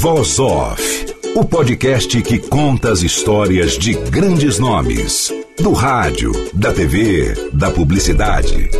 [0.00, 7.34] Voz Off, o podcast que conta as histórias de grandes nomes, do rádio, da TV,
[7.52, 8.70] da publicidade.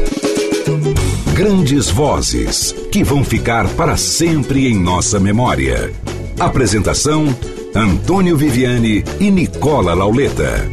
[1.35, 5.93] Grandes vozes que vão ficar para sempre em nossa memória.
[6.39, 7.27] Apresentação:
[7.75, 10.71] Antônio Viviane e Nicola Lauleta.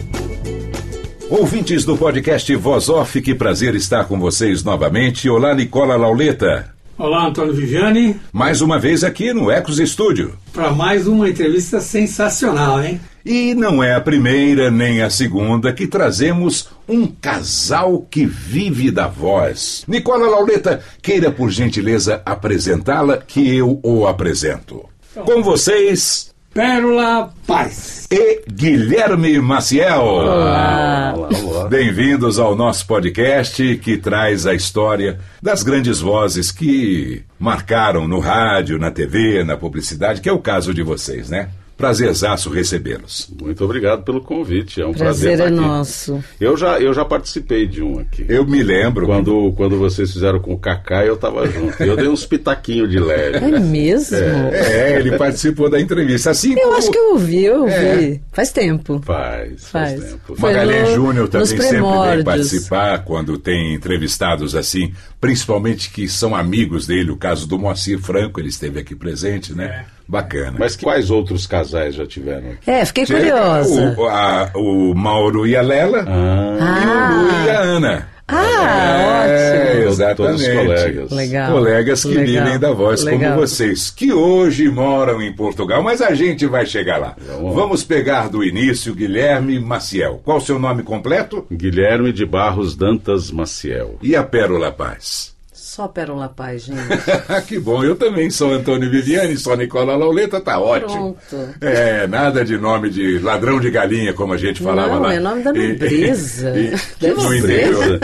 [1.27, 5.27] Ouvintes do podcast Voz Off, que prazer estar com vocês novamente.
[5.27, 6.74] Olá, Nicola Lauleta.
[6.97, 8.17] Olá, Antônio Viviane.
[8.31, 10.33] Mais uma vez aqui no Ecos Estúdio.
[10.53, 13.01] Para mais uma entrevista sensacional, hein?
[13.25, 19.07] E não é a primeira nem a segunda que trazemos um casal que vive da
[19.07, 19.83] voz.
[19.89, 24.85] Nicola Lauleta, queira por gentileza apresentá-la, que eu o apresento.
[25.13, 28.07] Com vocês, Pérola Paz.
[28.09, 30.01] E Guilherme Maciel.
[30.01, 31.13] Olá.
[31.13, 31.67] olá, olá.
[31.67, 38.79] Bem-vindos ao nosso podcast que traz a história das grandes vozes que marcaram no rádio,
[38.79, 41.49] na TV, na publicidade, que é o caso de vocês, né?
[41.77, 43.29] Prazerzaço recebê-los.
[43.41, 44.81] Muito obrigado pelo convite.
[44.81, 46.23] É um prazer, prazer é nosso.
[46.39, 48.25] Eu já, eu já participei de um aqui.
[48.29, 49.05] Eu me lembro.
[49.05, 51.83] Quando, quando vocês fizeram com o Kaká, eu estava junto.
[51.83, 53.37] Eu dei uns pitaquinhos de leve.
[53.37, 54.15] É mesmo?
[54.15, 56.31] É, é, ele participou da entrevista.
[56.31, 56.77] Assim eu como...
[56.77, 57.73] acho que eu ouvi, eu ouvi.
[57.73, 58.19] É.
[58.31, 59.01] Faz tempo.
[59.03, 60.35] Faz, faz, faz tempo.
[60.39, 64.93] Magalhães Júnior também sempre vem participar quando tem entrevistados assim,
[65.25, 67.09] principalmente que são amigos dele.
[67.09, 69.65] O caso do Moacir Franco, ele esteve aqui presente, né?
[69.65, 69.85] É.
[70.07, 70.55] Bacana.
[70.59, 72.69] Mas quais outros casais já tiveram aqui?
[72.69, 73.95] É, fiquei curiosa.
[73.97, 76.79] O, a, o Mauro e a Lela ah.
[76.79, 78.07] e o Lu e a Ana.
[78.27, 79.89] Ah, é, ótimo.
[79.89, 80.51] Exatamente.
[80.51, 81.11] Colegas.
[81.11, 81.51] Legal.
[81.51, 82.43] Colegas que Legal.
[82.45, 83.19] vivem da voz Legal.
[83.19, 87.15] como vocês, que hoje moram em Portugal, mas a gente vai chegar lá.
[87.27, 87.53] Vamos.
[87.55, 90.21] Vamos pegar do início Guilherme Maciel.
[90.23, 91.45] Qual o seu nome completo?
[91.51, 93.97] Guilherme de Barros Dantas Maciel.
[94.01, 95.34] E a Pérola Paz?
[95.75, 96.79] Só Pérola Paz, gente.
[97.49, 101.17] que bom, eu também sou Antônio Viviane, sou Nicola Lauleta, tá ótimo.
[101.29, 101.49] Pronto.
[101.59, 105.13] É, nada de nome de ladrão de galinha, como a gente falava Não, lá.
[105.13, 106.51] é nome da nobreza.
[106.57, 107.37] E, e, Deve no ser.
[107.39, 107.99] interior.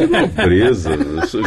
[0.00, 0.90] Que nobreza.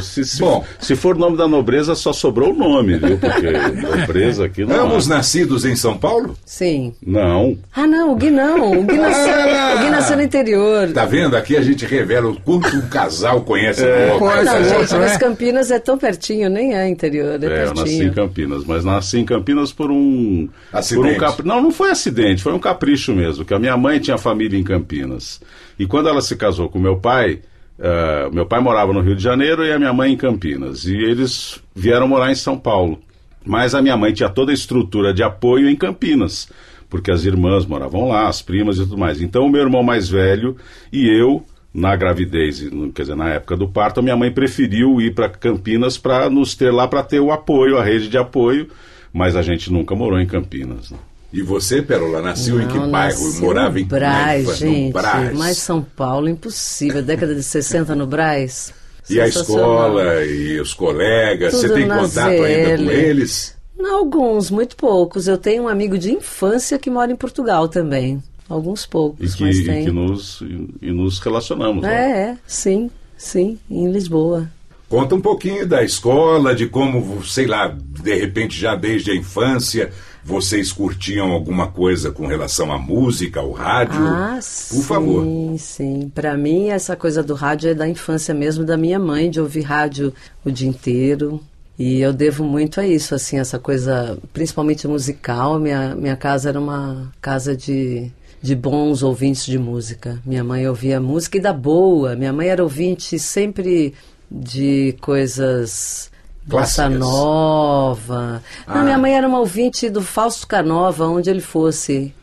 [0.02, 0.64] Se, se, Bom.
[0.80, 3.18] se for nome da nobreza, só sobrou o nome, viu?
[3.18, 3.52] Porque
[3.98, 4.86] nobreza aqui não.
[4.86, 5.16] Ambos há.
[5.16, 6.38] nascidos em São Paulo?
[6.46, 6.94] Sim.
[7.06, 7.58] Não.
[7.76, 8.80] Ah, não, o Gui não.
[8.80, 9.74] O Gui nasceu, Ah!
[9.76, 10.90] o Gui nasceu no interior.
[10.94, 11.36] Tá vendo?
[11.36, 14.16] Aqui a gente revela o quanto um casal conhece É.
[14.18, 14.70] o Ah, não, outro.
[14.80, 15.18] gente, mas
[15.50, 18.14] Campinas é tão pertinho, nem é interior, é, É, eu nasci em pertinho.
[18.14, 20.48] Campinas, mas nasci em Campinas por um.
[20.72, 21.08] Acidente.
[21.08, 21.48] Por um capri...
[21.48, 24.64] Não, não foi acidente, foi um capricho mesmo, que a minha mãe tinha família em
[24.64, 25.42] Campinas.
[25.78, 27.42] E quando ela se casou com meu pai,
[27.80, 30.86] eh, meu pai morava no Rio de Janeiro e a minha mãe em Campinas.
[30.86, 33.00] E eles vieram morar em São Paulo.
[33.44, 36.50] Mas a minha mãe tinha toda a estrutura de apoio em Campinas,
[36.90, 39.22] porque as irmãs moravam lá, as primas e tudo mais.
[39.22, 40.58] Então o meu irmão mais velho
[40.92, 41.44] e eu
[41.74, 45.30] na gravidez, no- quer dizer, na época do parto, a minha mãe preferiu ir para
[45.30, 48.68] Campinas para nos ter lá para ter o apoio, a rede de apoio,
[49.14, 50.92] mas a gente nunca morou em Campinas.
[50.92, 50.98] né?
[51.32, 53.24] E você, Pérola, nasceu em que Não, bairro?
[53.24, 54.68] nasci Morava no em Brás, na infância?
[54.68, 54.86] gente.
[54.88, 55.38] No Brás.
[55.38, 57.04] Mas São Paulo, impossível.
[57.04, 58.74] Década de 60 no Brás.
[59.08, 62.92] E a escola e os colegas, você Tudo tem na contato ainda com ZL.
[62.92, 63.56] eles?
[63.78, 65.28] Não, Alguns, muito poucos.
[65.28, 68.22] Eu tenho um amigo de infância que mora em Portugal também.
[68.50, 69.86] Alguns E poucos, que, mas e tem.
[69.86, 71.84] que nos, e, e nos relacionamos.
[71.84, 71.92] lá.
[71.94, 74.50] É, é, sim, sim, em Lisboa.
[74.90, 79.92] Conta um pouquinho da escola, de como, sei lá, de repente já desde a infância
[80.24, 84.00] vocês curtiam alguma coisa com relação à música, ao rádio.
[84.06, 85.26] Ah, Por sim, favor.
[85.60, 86.12] sim.
[86.14, 89.62] Para mim, essa coisa do rádio é da infância mesmo da minha mãe, de ouvir
[89.62, 90.12] rádio
[90.44, 91.40] o dia inteiro.
[91.78, 95.58] E eu devo muito a isso, assim, essa coisa, principalmente musical.
[95.60, 100.20] Minha, minha casa era uma casa de, de bons ouvintes de música.
[100.26, 102.16] Minha mãe ouvia música e da boa.
[102.16, 103.94] Minha mãe era ouvinte sempre
[104.32, 106.10] de coisas
[106.46, 108.42] bossa nova.
[108.66, 108.76] Ah.
[108.76, 112.14] Não, minha mãe era uma ouvinte do Fausto Canova, onde ele fosse.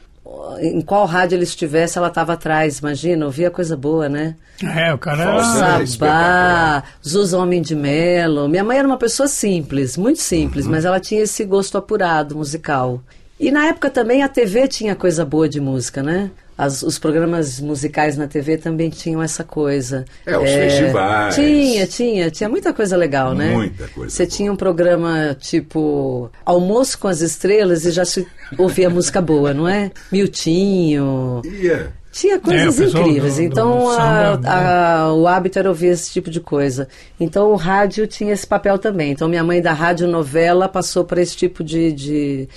[0.61, 2.79] Em qual rádio ele estivesse, ela estava atrás.
[2.79, 4.35] Imagina, ouvia coisa boa, né?
[4.62, 5.87] É, o cara era...
[5.87, 8.49] Sabá, Zuza Homem de Melo.
[8.49, 10.71] Minha mãe era uma pessoa simples, muito simples, Uhum.
[10.73, 13.01] mas ela tinha esse gosto apurado musical.
[13.38, 16.31] E na época também a TV tinha coisa boa de música, né?
[16.59, 20.06] as- os programas musicais na TV também tinham essa coisa.
[20.25, 21.35] É, os festivais.
[21.35, 23.50] Tinha, tinha, tinha muita coisa legal, né?
[23.53, 24.37] Muita coisa Você boa.
[24.37, 29.69] tinha um programa tipo Almoço com as Estrelas e já se ouvia música boa, não
[29.69, 29.91] é?
[30.11, 31.43] Miltinho.
[31.44, 31.93] Ia.
[32.11, 33.35] Tinha coisas É, o pessoal incríveis.
[33.35, 34.49] do- do então a- samba, né?
[34.49, 36.88] a- o hábito era ouvir esse tipo de coisa.
[37.21, 39.12] Então o rádio tinha esse papel também.
[39.12, 42.49] Então minha mãe da rádio novela passou para esse tipo de, de.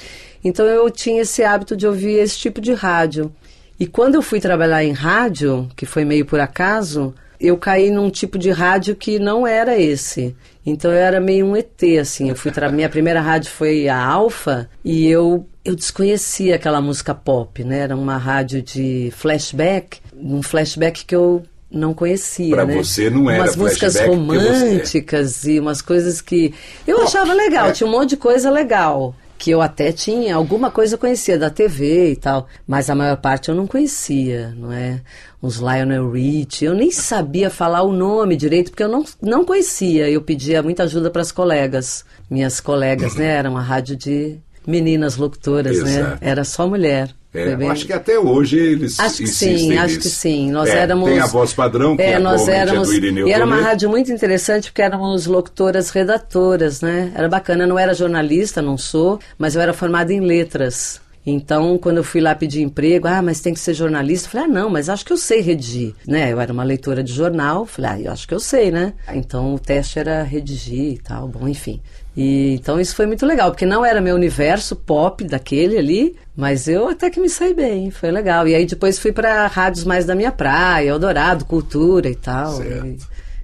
[0.43, 3.31] Então eu tinha esse hábito de ouvir esse tipo de rádio.
[3.79, 8.09] E quando eu fui trabalhar em rádio, que foi meio por acaso, eu caí num
[8.09, 10.35] tipo de rádio que não era esse.
[10.65, 12.29] Então eu era meio um ET, assim.
[12.29, 12.69] Eu fui tra...
[12.69, 17.79] Minha primeira rádio foi a Alfa e eu, eu desconhecia aquela música pop, né?
[17.79, 22.75] Era uma rádio de flashback, um flashback que eu não conhecia, Pra né?
[22.75, 26.53] você não era Umas músicas porque você- românticas e umas coisas que
[26.87, 29.15] eu achava legal, tinha um monte de coisa legal.
[29.39, 33.17] Que eu até tinha, alguma coisa eu conhecia da TV e tal, mas a maior
[33.17, 35.01] parte eu não conhecia, não é?
[35.41, 40.09] Uns Lionel Rich, eu nem sabia falar o nome direito, porque eu não, não conhecia.
[40.09, 42.03] Eu pedia muita ajuda para as colegas.
[42.29, 43.27] Minhas colegas, né?
[43.27, 44.37] Era uma rádio de
[44.69, 45.99] meninas locutoras, né?
[45.99, 46.17] Exato.
[46.21, 47.09] Era só mulher.
[47.31, 49.99] É, bem- acho que até hoje eles Acho que sim, acho nisso.
[49.99, 50.49] que sim.
[50.51, 51.07] Nós É, éramos.
[51.09, 52.87] Tem a voz padrão, que é, nós atualmente éramos.
[52.87, 57.11] é do Irineu e era uma rádio muito interessante porque éramos locutoras redatoras, né?
[57.13, 57.65] Era bacana.
[57.65, 60.99] Eu não era jornalista, não sou, mas eu era formada em letras.
[61.25, 64.25] Então, quando eu fui lá pedir emprego, ah, mas tem que ser jornalista.
[64.27, 66.31] Eu falei, ah, não, mas acho que eu sei redigir, né?
[66.33, 68.93] Eu era uma leitora de jornal, falei, ah, eu acho que eu sei, né?
[69.13, 71.79] Então, o teste era redigir e tal, bom, enfim.
[72.21, 76.67] E, então, isso foi muito legal, porque não era meu universo pop daquele ali, mas
[76.67, 78.45] eu até que me saí bem, foi legal.
[78.47, 82.51] E aí, depois fui para rádios mais da minha praia, Eldorado, Cultura e tal.
[82.57, 82.85] Certo.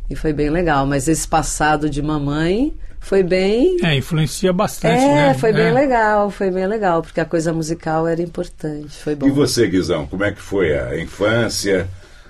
[0.09, 0.85] E, e foi bem legal.
[0.85, 5.33] Mas esse passado de mamãe foi bem É, influencia bastante, é, né?
[5.35, 5.71] foi bem É.
[5.71, 9.27] legal, foi bem legal, porque a coisa musical era importante, foi bom.
[9.27, 11.87] E você, Guizão, como é que foi a infância?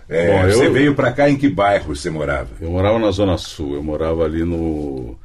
[0.08, 2.50] É, Bom, eu- Você veio pra cá em que bairro você morava?
[2.62, 5.18] Eu morava na Zona Sul, eu morava ali no.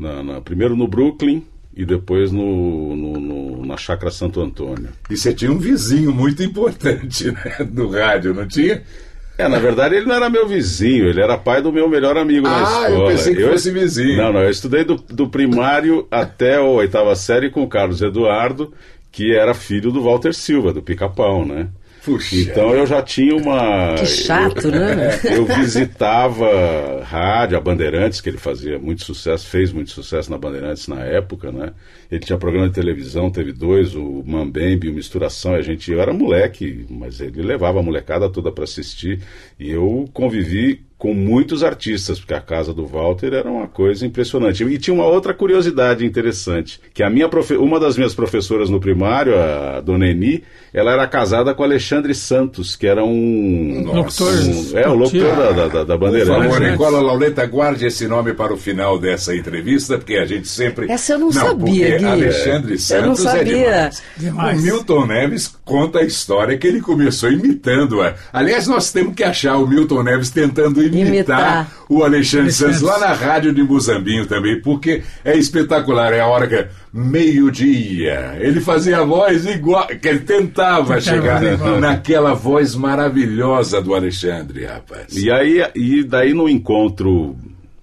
[0.00, 1.44] Na- na- primeiro no Brooklyn
[1.76, 4.88] e depois no, no- no- na Chácara Santo Antônio.
[5.08, 8.82] E você tinha um vizinho muito importante né, do rádio, não tinha?
[9.38, 12.46] É, na verdade ele não era meu vizinho, ele era pai do meu melhor amigo
[12.46, 13.10] na Ah, eu escola.
[13.10, 14.16] pensei que fosse vizinho.
[14.18, 18.72] Não, não, eu estudei do, do primário até a oitava série com o Carlos Eduardo,
[19.10, 21.68] que era filho do Walter Silva, do Pica-Pau, né?
[22.04, 22.36] Puxa.
[22.36, 23.94] Então eu já tinha uma.
[23.94, 25.18] Que chato, né?
[25.30, 30.88] Eu visitava rádio, a Bandeirantes, que ele fazia muito sucesso, fez muito sucesso na Bandeirantes
[30.88, 31.72] na época, né?
[32.10, 35.90] Ele tinha programa de televisão, teve dois, o Mambembe e o Misturação, e a gente,
[35.92, 39.20] eu era moleque, mas ele levava a molecada toda para assistir,
[39.58, 44.62] e eu convivi com muitos artistas, porque a casa do Walter era uma coisa impressionante.
[44.62, 48.78] E tinha uma outra curiosidade interessante, que a minha profe- uma das minhas professoras no
[48.78, 50.42] primário, a dona Eni,
[50.74, 53.82] ela era casada com Alexandre Santos, que era um...
[53.82, 54.24] Nossa.
[54.24, 54.44] Locutor.
[54.74, 56.44] um- é, o locutor da, da, da, da Por Bandeirantes.
[56.44, 56.70] favor, né?
[56.72, 60.92] Nicola Lauleta, guarde esse nome para o final dessa entrevista, porque a gente sempre.
[60.92, 62.04] Essa eu não porque sabia, Gui.
[62.04, 63.54] Alexandre Eu Santos não é sabia.
[63.54, 64.02] demais.
[64.18, 64.60] Demais.
[64.60, 68.02] O Milton Neves conta a história que ele começou imitando.
[68.02, 71.70] a- Aliás, nós temos que achar o Milton Neves tentando imitar, Imitar.
[71.88, 72.88] o Alexandre Santos Santos.
[72.88, 76.12] lá na rádio de Muzambinho também, porque é espetacular.
[76.12, 78.36] É a hora que é meio-dia.
[78.38, 81.40] Ele fazia a voz igual, que ele tentava chegar
[81.80, 85.16] naquela voz maravilhosa do Alexandre, rapaz.
[85.16, 87.36] E aí, e daí no encontro,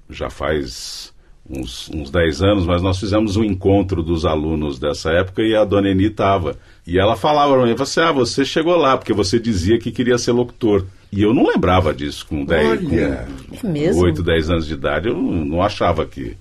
[0.09, 1.13] já faz
[1.49, 5.63] uns, uns 10 anos, mas nós fizemos um encontro dos alunos dessa época e a
[5.63, 6.57] dona Eni estava.
[6.85, 10.17] E ela falava para mim, você, ah, você chegou lá, porque você dizia que queria
[10.17, 10.85] ser locutor.
[11.11, 13.27] E eu não lembrava disso com 10, Olha.
[13.61, 14.01] com É mesmo?
[14.03, 16.35] 8, 10 anos de idade, eu não, achava que.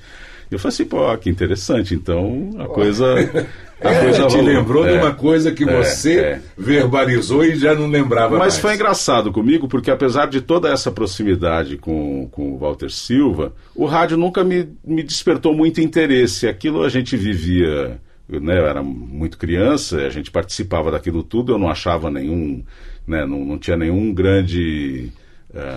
[0.50, 3.04] Eu falei assim, pô, que interessante, então a coisa.
[3.78, 4.42] A É, coisa te rolou.
[4.46, 5.02] lembrou de É.
[5.02, 6.40] uma coisa que É, você é.
[6.56, 8.58] verbalizou e já não lembrava Mas mais.
[8.58, 13.84] foi engraçado comigo, porque apesar de toda essa proximidade com, com o Walter Silva, o
[13.84, 16.48] rádio nunca me, me despertou muito interesse.
[16.48, 21.58] Aquilo a gente vivia, né, eu era muito criança, a gente participava daquilo tudo, eu
[21.58, 22.64] não achava nenhum,
[23.06, 25.10] né, não, não tinha nenhum grande.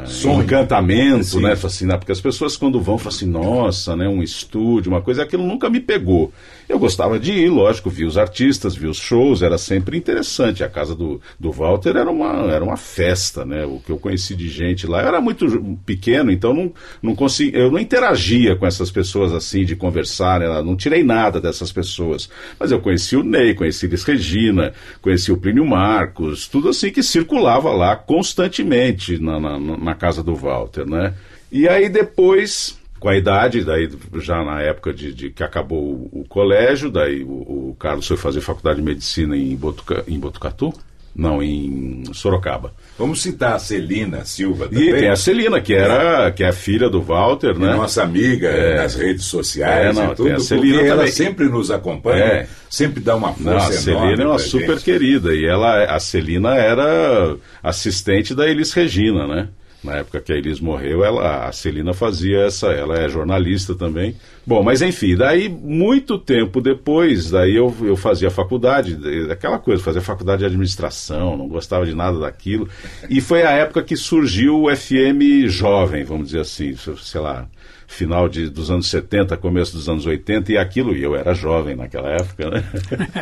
[0.05, 0.43] Sonho.
[0.43, 1.41] encantamento, Sim.
[1.41, 1.53] né?
[1.53, 1.97] Assim, né?
[1.97, 4.07] Porque as pessoas quando vão falam assim, nossa, né?
[4.07, 6.31] Um estúdio, uma coisa, aquilo nunca me pegou.
[6.67, 10.63] Eu gostava de ir, lógico, vi os artistas, vi os shows, era sempre interessante.
[10.63, 13.65] A casa do, do Walter era uma, era uma festa, né?
[13.65, 15.47] O que eu conheci de gente lá, eu era muito
[15.85, 16.71] pequeno, então não,
[17.01, 20.61] não consegui, eu não interagia com essas pessoas assim, de conversar, né?
[20.61, 22.29] não tirei nada dessas pessoas.
[22.59, 27.01] Mas eu conheci o Ney, conheci Elis Regina, conheci o Plínio Marcos, tudo assim que
[27.01, 31.13] circulava lá constantemente na, na, na casa do Walter, né?
[31.51, 36.19] E aí depois com a idade, daí já na época de, de que acabou o,
[36.21, 40.73] o colégio, daí o, o Carlos foi fazer faculdade de medicina em, Botuca, em Botucatu.
[41.15, 42.71] Não, em Sorocaba.
[42.97, 44.89] Vamos citar a Celina Silva também.
[44.89, 47.73] E tem a Celina, que era que é a filha do Walter, né?
[47.73, 51.11] Nossa amiga nas redes sociais É, não, e tudo, tem a Celina ela também.
[51.11, 52.47] sempre nos acompanha, É.
[52.69, 54.83] sempre dá uma Não, a força Celina é uma super gente.
[54.85, 59.49] querida e ela, a Celina era assistente da Elis Regina, né?
[59.83, 64.13] Na época que a Elis morreu, ela, a Celina fazia essa, ela é jornalista também.
[64.45, 69.81] Bom, mas enfim, daí muito tempo depois, daí eu, eu fazia faculdade, de- aquela coisa,
[69.81, 72.67] fazia faculdade de administração, não gostava de nada daquilo.
[73.09, 77.47] E foi a época que surgiu o FM jovem, vamos dizer assim, sei lá,
[77.89, 81.75] final de, dos anos 70, começo dos anos 80, e aquilo, e eu era jovem
[81.75, 82.63] naquela época, né?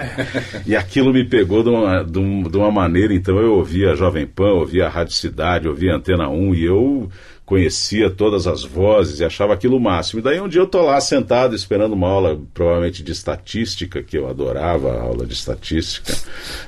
[0.68, 4.28] e aquilo me pegou de uma, de, um- de uma maneira, então eu ouvia Jovem
[4.28, 7.10] Pan, ouvia a Rádio Cidade, ouvia Antena 1, e eu
[7.46, 10.20] conhecia todas as vozes e achava aquilo o máximo.
[10.20, 14.18] E daí um dia eu tô lá sentado esperando uma aula, provavelmente de estatística, que
[14.18, 16.14] eu adorava a aula de estatística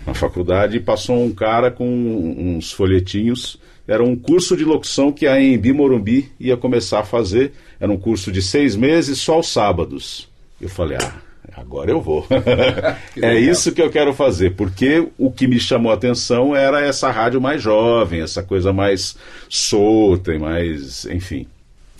[0.07, 5.25] na faculdade, e passou um cara com uns folhetinhos era um curso de locução que
[5.25, 7.53] a Embi Morumbi ia começar a fazer.
[7.79, 10.27] Era um curso de seis meses, só aos sábados.
[10.59, 11.13] Eu falei, ah,
[11.55, 12.27] agora eu vou.
[13.21, 17.09] é isso que eu quero fazer, porque o que me chamou a atenção era essa
[17.09, 19.15] rádio mais jovem, essa coisa mais
[19.47, 21.47] solta e mais, enfim.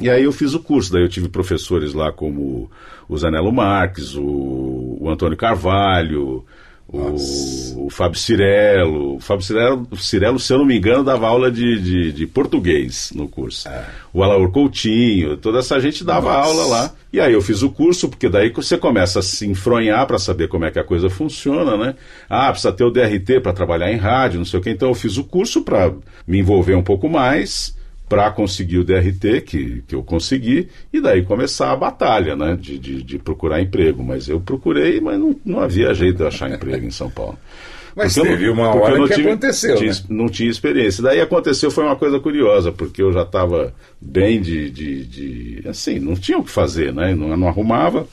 [0.01, 2.69] E aí eu fiz o curso, daí eu tive professores lá como
[3.07, 6.45] o Zanello Marques, o, o Antônio Carvalho,
[6.91, 9.15] o, o Fábio Cirello.
[9.15, 13.11] O Fábio Cirello, Cirello, se eu não me engano, dava aula de, de, de português
[13.13, 13.69] no curso.
[14.11, 16.49] O Alaor Coutinho, toda essa gente dava Nossa.
[16.49, 16.91] aula lá.
[17.13, 20.47] E aí eu fiz o curso, porque daí você começa a se enfronhar para saber
[20.47, 21.95] como é que a coisa funciona, né?
[22.29, 24.71] Ah, precisa ter o DRT para trabalhar em rádio, não sei o quê.
[24.71, 25.93] Então eu fiz o curso para
[26.27, 27.77] me envolver um pouco mais
[28.09, 32.79] para conseguir o DRT, que, que eu consegui, e daí começar a batalha, né, de,
[32.79, 34.03] de, de procurar emprego.
[34.03, 37.37] Mas eu procurei, mas não, não havia jeito de achar emprego em São Paulo.
[37.95, 39.99] Mas Porque teve não- uma hora não que tive- aconteceu, tinha- né?
[40.09, 41.01] Não tinha experiência.
[41.03, 45.97] Daí aconteceu, foi uma coisa curiosa, porque eu já estava bem de, de, de- Assim,
[45.99, 47.15] não tinha o que fazer, né?
[47.15, 48.07] Não, não arrumava.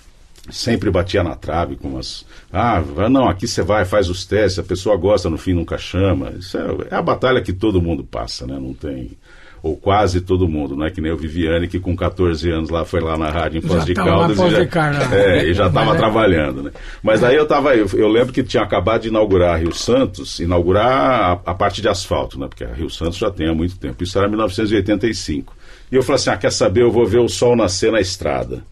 [0.50, 2.25] Sempre batia na trave com umas.
[2.53, 6.33] Ah, não, aqui você vai, faz os testes, a pessoa gosta, no fim nunca chama.
[6.38, 8.59] Isso é, é a batalha que todo mundo passa, né?
[8.59, 9.11] Não tem.
[9.66, 12.85] Ou quase todo mundo, não é que nem o Viviane, que com 14 anos lá
[12.85, 14.38] foi lá na rádio em Foz de Caldas.
[14.38, 16.70] E já, é, e já estava é- trabalhando, né?
[17.02, 21.42] Mas aí eu tava, eu, eu lembro que tinha acabado de inaugurar Rio Santos, inaugurar
[21.44, 22.46] a, a parte de asfalto, né?
[22.46, 24.04] Porque a Rio Santos já tem há muito tempo.
[24.04, 25.52] Isso era 1985.
[25.90, 26.82] E eu falei assim: ah, quer saber?
[26.82, 28.62] Eu vou ver o sol nascer na estrada.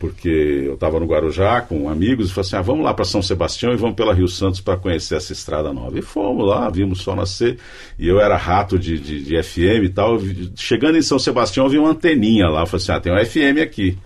[0.00, 3.20] Porque eu estava no Guarujá com amigos e falei assim: ah, vamos lá para São
[3.20, 5.98] Sebastião e vamos pela Rio Santos para conhecer essa estrada nova.
[5.98, 7.58] E fomos lá, vimos o sol nascer.
[7.98, 10.18] E eu era rato de, de, de FM e tal.
[10.56, 12.62] Chegando em São Sebastião, eu vi uma anteninha lá.
[12.62, 13.98] Eu falei assim: ah, tem um FM aqui.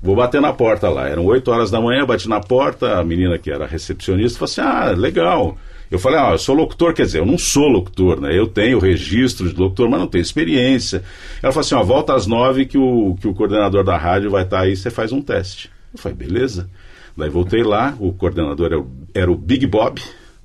[0.00, 1.06] Vou bater na porta lá.
[1.06, 4.60] Eram 8 horas da manhã, bati na porta, a menina que era recepcionista falou assim:
[4.62, 5.58] ah, legal.
[5.90, 8.36] Eu falei, ah, eu sou locutor, quer dizer, eu não sou locutor, né?
[8.36, 11.02] Eu tenho registro de locutor, mas não tenho experiência.
[11.42, 14.42] Ela falou assim, ó, volta às nove que o, que o coordenador da rádio vai
[14.42, 15.70] estar aí, você faz um teste.
[15.94, 16.68] Eu falei, beleza.
[17.16, 20.02] Daí voltei lá, o coordenador era o, era o Big Bob,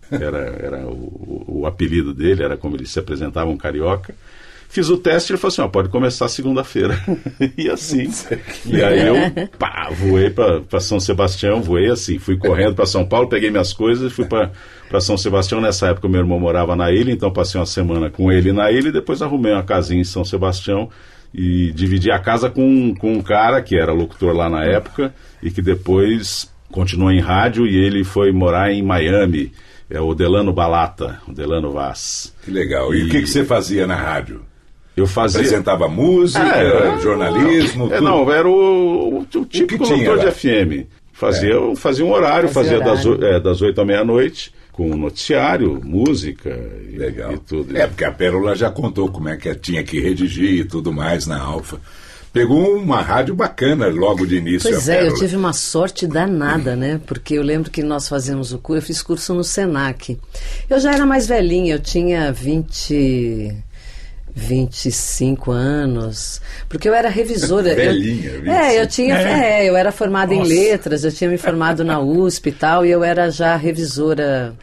[0.09, 4.15] era, era o, o apelido dele, era como ele se apresentava, um carioca.
[4.71, 6.97] Fiz o teste e ele falou assim, ó, pode começar segunda-feira.
[7.57, 8.09] e assim.
[8.65, 9.15] E aí eu,
[9.59, 14.09] pá, voei para São Sebastião, voei assim, fui correndo para São Paulo, peguei minhas coisas
[14.09, 14.49] e fui para
[15.01, 15.59] São Sebastião.
[15.59, 18.87] Nessa época meu irmão morava na ilha, então passei uma semana com ele na ilha
[18.87, 20.89] e depois arrumei uma casinha em São Sebastião
[21.33, 25.13] e dividi a casa com, com um cara que era locutor lá na época
[25.43, 29.51] e que depois continuou em rádio e ele foi morar em Miami.
[29.89, 32.33] É o Delano Balata, o Delano Vaz.
[32.45, 32.93] Que legal.
[32.95, 34.41] E, E- o que, que você fazia na rádio?
[34.95, 35.39] Eu fazia.
[35.39, 38.01] Apresentava música, É, jornalismo, É, tudo?
[38.03, 40.87] não, era o, o, o típico tinha locutor de FM.
[41.13, 43.35] Fazia, fazia um horário, Fazia fazia, das, horário.
[43.35, 46.49] é, das 8 à meia-noite, com noticiário, música
[46.91, 47.33] e, Legal.
[47.33, 47.77] e tudo.
[47.77, 51.27] É, porque a Pérola já contou como é que tinha que redigir e tudo mais
[51.27, 51.79] na Alfa.
[52.33, 54.69] Pegou uma rádio bacana logo de início.
[54.69, 56.99] Pois a é, eu tive uma sorte danada, né?
[57.05, 60.17] Porque eu lembro que nós fazíamos o curso, eu fiz curso no Senac.
[60.69, 63.53] Eu já era mais velhinha, eu tinha 20,
[64.35, 67.69] 25 anos, porque eu era revisora.
[67.71, 68.49] eu- Velhinha, 25.
[68.51, 69.63] É, eu tinha, É.
[69.65, 70.45] é, eu era formada Nossa.
[70.51, 74.53] em letras, eu tinha me formado na USP e tal, e eu era já revisora.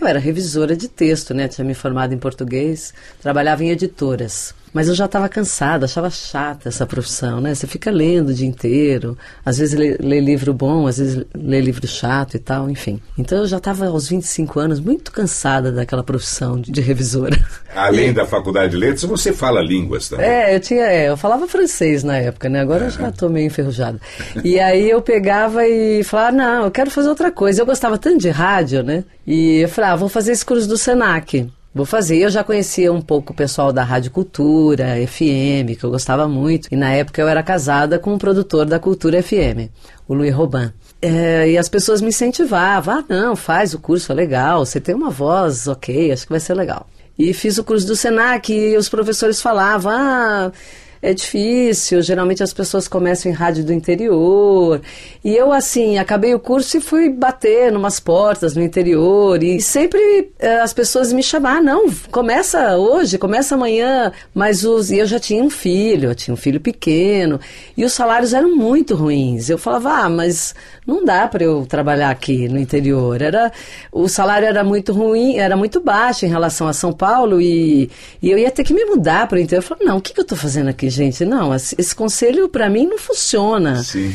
[0.00, 1.48] Eu era revisora de texto, né?
[1.48, 4.54] Tinha me formado em português, trabalhava em editoras.
[4.72, 7.54] Mas eu já estava cansada, achava chata essa profissão, né?
[7.54, 11.60] Você fica lendo o dia inteiro, às vezes lê, lê livro bom, às vezes lê
[11.60, 13.00] livro chato e tal, enfim.
[13.16, 17.38] Então eu já estava aos 25 anos muito cansada daquela profissão de, de revisora.
[17.74, 20.26] Além da faculdade de letras, você fala línguas também.
[20.26, 22.60] É, eu tinha, é, eu falava francês na época, né?
[22.60, 24.00] Agora eu já tô meio enferrujada.
[24.42, 27.62] E aí eu pegava e falava, não, eu quero fazer outra coisa.
[27.62, 29.04] Eu gostava tanto de rádio, né?
[29.26, 31.48] E eu falei, ah, vou fazer esse curso do Senac.
[31.74, 32.18] Vou fazer.
[32.18, 36.68] Eu já conhecia um pouco o pessoal da Rádio Cultura, FM, que eu gostava muito.
[36.72, 39.70] E na época eu era casada com um produtor da Cultura FM,
[40.06, 40.72] o Luiz Roban.
[41.00, 42.98] É, e as pessoas me incentivavam.
[42.98, 44.64] Ah, não, faz o curso, é legal.
[44.64, 46.86] Você tem uma voz, ok, acho que vai ser legal.
[47.18, 50.52] E fiz o curso do Senac e os professores falavam, ah
[51.00, 54.80] é difícil, geralmente as pessoas começam em rádio do interior.
[55.24, 59.42] E eu, assim, acabei o curso e fui bater numas portas no interior.
[59.42, 64.12] E sempre eh, as pessoas me chamavam, ah, não, começa hoje, começa amanhã.
[64.34, 64.90] Mas os.
[64.90, 67.38] E eu já tinha um filho, eu tinha um filho pequeno.
[67.76, 69.48] E os salários eram muito ruins.
[69.48, 70.54] Eu falava, ah, mas
[70.86, 73.22] não dá para eu trabalhar aqui no interior.
[73.22, 73.52] Era,
[73.92, 77.40] o salário era muito ruim, era muito baixo em relação a São Paulo.
[77.40, 77.88] E,
[78.20, 79.62] e eu ia ter que me mudar para o interior.
[79.62, 80.87] Eu falei, não, o que, que eu estou fazendo aqui?
[80.88, 83.82] Gente, não, esse conselho para mim não funciona.
[83.82, 84.14] Sim.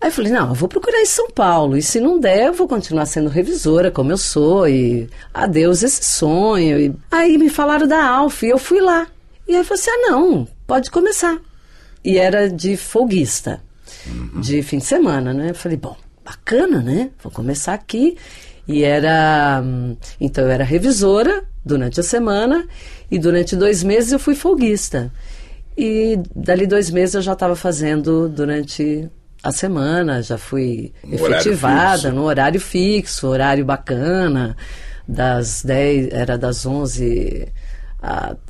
[0.00, 1.76] Aí eu falei, não, eu vou procurar em São Paulo.
[1.76, 4.68] E se não der, eu vou continuar sendo revisora, como eu sou.
[4.68, 6.78] E adeus esse sonho.
[6.78, 6.94] E...
[7.10, 9.08] Aí me falaram da Alf e eu fui lá.
[9.46, 11.36] E aí eu falei assim, ah, não, pode começar.
[12.04, 13.60] E era de folguista,
[14.06, 14.40] uhum.
[14.40, 15.50] de fim de semana, né?
[15.50, 17.10] Eu falei, bom, bacana, né?
[17.20, 18.16] Vou começar aqui.
[18.68, 19.62] E era.
[19.64, 22.66] Hum, então eu era revisora durante a semana
[23.10, 25.10] e durante dois meses eu fui folguista.
[25.80, 29.08] E dali dois meses eu já estava fazendo durante
[29.40, 34.56] a semana, já fui um efetivada no horário fixo, horário bacana,
[35.06, 37.46] das 10, era das 11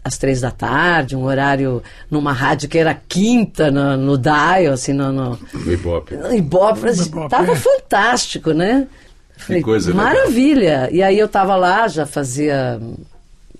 [0.03, 4.95] às três da tarde, um horário numa rádio que era quinta no, no dial, assim,
[4.95, 6.17] no, no, no Ibope.
[6.17, 6.81] No Ibope,
[7.29, 7.57] tava é.
[7.57, 8.87] fantástico, né?
[9.37, 10.81] Falei, que coisa Maravilha!
[10.81, 10.93] Legal.
[10.93, 12.81] E aí eu estava lá, já fazia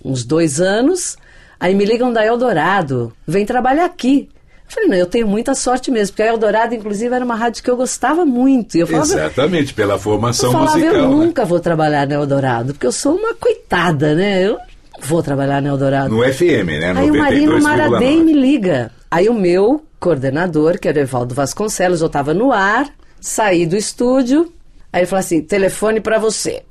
[0.03, 1.17] uns dois anos,
[1.59, 4.29] Aí me ligam da Eldorado, vem trabalhar aqui.
[4.69, 7.63] Eu falei, não, eu tenho muita sorte mesmo, porque a Eldorado, inclusive, era uma rádio
[7.63, 8.77] que eu gostava muito.
[8.77, 10.95] E eu falava, Exatamente, pela formação eu falava, musical.
[10.95, 11.07] Eu né?
[11.07, 14.45] nunca vou trabalhar na Eldorado, porque eu sou uma coitada, né?
[14.45, 14.57] Eu
[15.01, 16.15] vou trabalhar na Eldorado.
[16.15, 16.93] No FM, né?
[16.95, 18.91] Aí o Marino Maradei me liga.
[19.09, 22.87] Aí o meu coordenador, que era o Evaldo Vasconcelos, eu estava no ar,
[23.19, 24.53] saí do estúdio,
[24.93, 26.61] aí ele falou assim, telefone para você.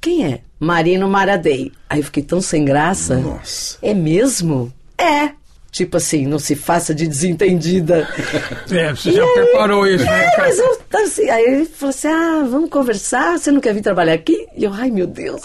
[0.00, 0.40] Quem é?
[0.60, 1.72] Marino Maradei.
[1.88, 3.16] Aí eu fiquei tão sem graça.
[3.16, 3.78] Nossa.
[3.82, 4.72] É mesmo?
[4.96, 5.30] É.
[5.70, 8.08] Tipo assim, não se faça de desentendida.
[8.70, 10.24] É, você e já aí, preparou isso, né?
[10.24, 13.80] É, mas eu, assim, aí ele falou assim: ah, vamos conversar, você não quer vir
[13.80, 14.46] trabalhar aqui?
[14.54, 15.42] E eu, ai meu Deus.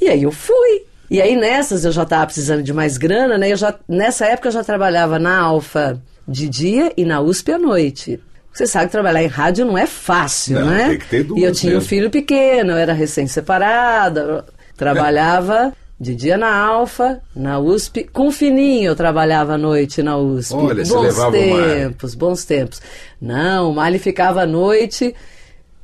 [0.00, 0.82] e aí eu fui.
[1.08, 3.52] E aí nessas eu já estava precisando de mais grana, né?
[3.52, 7.58] Eu já, nessa época eu já trabalhava na Alfa de dia e na USP à
[7.58, 8.20] noite.
[8.52, 10.88] Você sabe que trabalhar em rádio não é fácil, não, né?
[10.88, 11.84] Tem que ter duas e eu tinha mesmo.
[11.84, 14.44] um filho pequeno, eu era recém-separada,
[14.76, 20.16] trabalhava de dia na Alfa, na USP, com o Fininho eu trabalhava à noite na
[20.16, 20.54] USP.
[20.54, 22.82] Olha, bons tempos, bons tempos.
[23.20, 25.14] Não, o Mali ficava à noite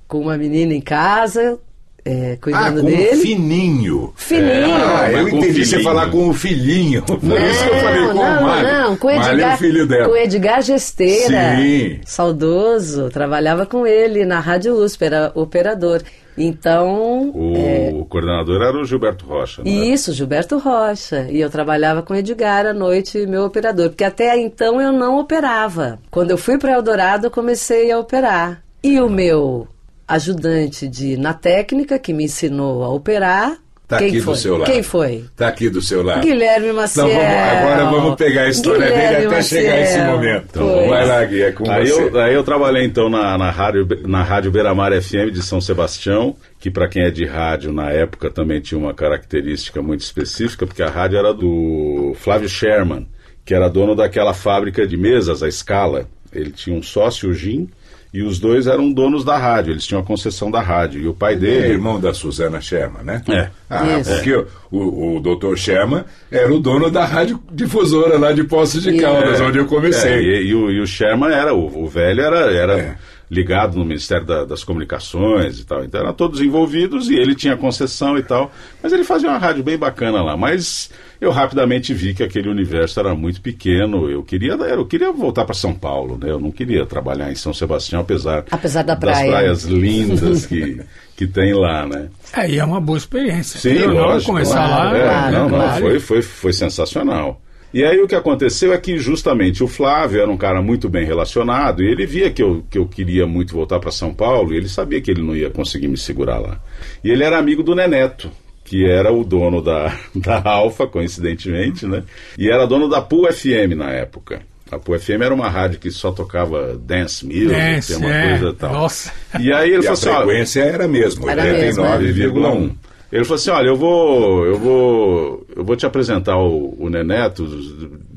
[0.08, 1.58] com uma menina em casa,
[2.06, 3.16] é, cuidando ah, com dele.
[3.16, 4.12] fininho.
[4.14, 4.76] Fininho.
[4.76, 7.02] Ah, eu entendi você falar com o filhinho.
[7.02, 8.72] Por não, isso que eu falei com não, o Mário.
[8.72, 10.04] Não, com o Edgar, Mário é o filho dela.
[10.04, 11.56] Com o Edgar Gesteira.
[11.56, 12.00] Sim.
[12.04, 13.10] Saudoso.
[13.10, 16.00] Trabalhava com ele na Rádio USP, era operador.
[16.38, 17.32] Então.
[17.34, 17.90] O, é...
[17.92, 19.68] o coordenador era o Gilberto Rocha, né?
[19.70, 21.26] Isso, Gilberto Rocha.
[21.28, 23.88] E eu trabalhava com o Edgar à noite, meu operador.
[23.88, 25.98] Porque até então eu não operava.
[26.08, 28.62] Quando eu fui para Eldorado, eu comecei a operar.
[28.84, 29.66] E o meu
[30.06, 33.58] ajudante de na técnica que me ensinou a operar.
[33.88, 34.34] Tá Quem aqui foi?
[34.34, 34.72] do seu lado.
[34.72, 35.24] Quem foi?
[35.36, 36.20] Tá aqui do seu lado.
[36.20, 37.06] Guilherme Maciel.
[37.06, 39.62] Então, vamos, agora vamos pegar a história Guilherme dele até Maciel.
[39.62, 40.46] chegar esse momento.
[40.50, 42.02] Então, vai lá, Gui, é com aí você.
[42.02, 46.34] Eu, aí eu trabalhei então na, na, rádio, na Rádio Beira-Mar FM de São Sebastião,
[46.58, 50.82] que para quem é de rádio na época também tinha uma característica muito específica, porque
[50.82, 53.06] a rádio era do Flávio Sherman,
[53.44, 56.08] que era dono daquela fábrica de mesas, a Escala.
[56.32, 57.68] Ele tinha um sócio, o Jim,
[58.16, 61.02] e os dois eram donos da rádio, eles tinham a concessão da rádio.
[61.02, 61.66] E o pai dele.
[61.66, 63.22] É irmão da Suzana Sherman, né?
[63.28, 63.50] É.
[63.68, 64.10] Ah, Isso.
[64.10, 68.82] porque o, o, o doutor Sherman era o dono da rádio difusora lá de Poços
[68.82, 68.96] de.
[68.96, 70.12] Caldas, onde eu comecei.
[70.12, 72.96] É, e, e o, e o Sherman era, o, o velho era, era É.
[73.30, 75.84] ligado no Ministério da- das Comunicações e tal.
[75.84, 78.52] Então eram todos envolvidos e ele tinha concessão e tal.
[78.82, 80.36] Mas ele fazia uma rádio bem bacana lá.
[80.36, 84.08] Mas eu rapidamente vi que aquele universo era muito pequeno.
[84.08, 86.30] Eu queria, eu queria voltar para São Paulo, né?
[86.30, 89.30] Eu não queria trabalhar em São Sebastião, apesar, Apesar da das praia.
[89.30, 90.80] praias lindas que,
[91.16, 92.08] que tem lá, né?
[92.32, 93.58] Aí é uma boa experiência.
[93.58, 94.30] Sim, Eu não lógico.
[94.32, 94.98] começar claro, lá.
[94.98, 95.80] é, claro, não, não, claro.
[95.80, 97.40] foi, foi, foi sensacional.
[97.72, 101.04] E aí o que aconteceu é que justamente o Flávio era um cara muito bem
[101.04, 104.56] relacionado e ele via que eu, que eu queria muito voltar para São Paulo e
[104.56, 106.60] ele sabia que ele não ia conseguir me segurar lá.
[107.02, 108.30] E ele era amigo do Neneto,
[108.64, 112.02] que era o dono da, da Alfa, coincidentemente, né?
[112.38, 114.40] E era dono da Pool FM na época.
[114.70, 118.28] A Pool FM era uma rádio que só tocava dance music, Dance, uma é.
[118.30, 118.72] coisa e tal.
[118.72, 119.12] Nossa.
[119.38, 122.74] E aí ele E a falou assim, ó, frequência era mesmo, Era mesmo, 89,1.
[123.10, 127.44] Ele falou assim, olha, eu vou, eu vou, eu vou te apresentar o, o Neneto,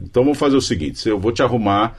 [0.04, 1.95] então vamos fazer o seguinte, eu vou te arrumar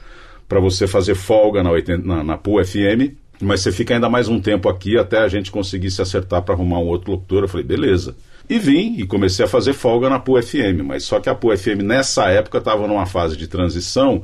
[0.47, 4.27] para você fazer folga na, 80, na, na PUL FM, mas você fica ainda mais
[4.27, 7.43] um tempo aqui até a gente conseguir se acertar para arrumar um outro locutor.
[7.43, 8.15] Eu falei, beleza.
[8.49, 11.57] E vim e comecei a fazer folga na PUL FM, mas só que a PUL
[11.57, 14.23] FM nessa época estava numa fase de transição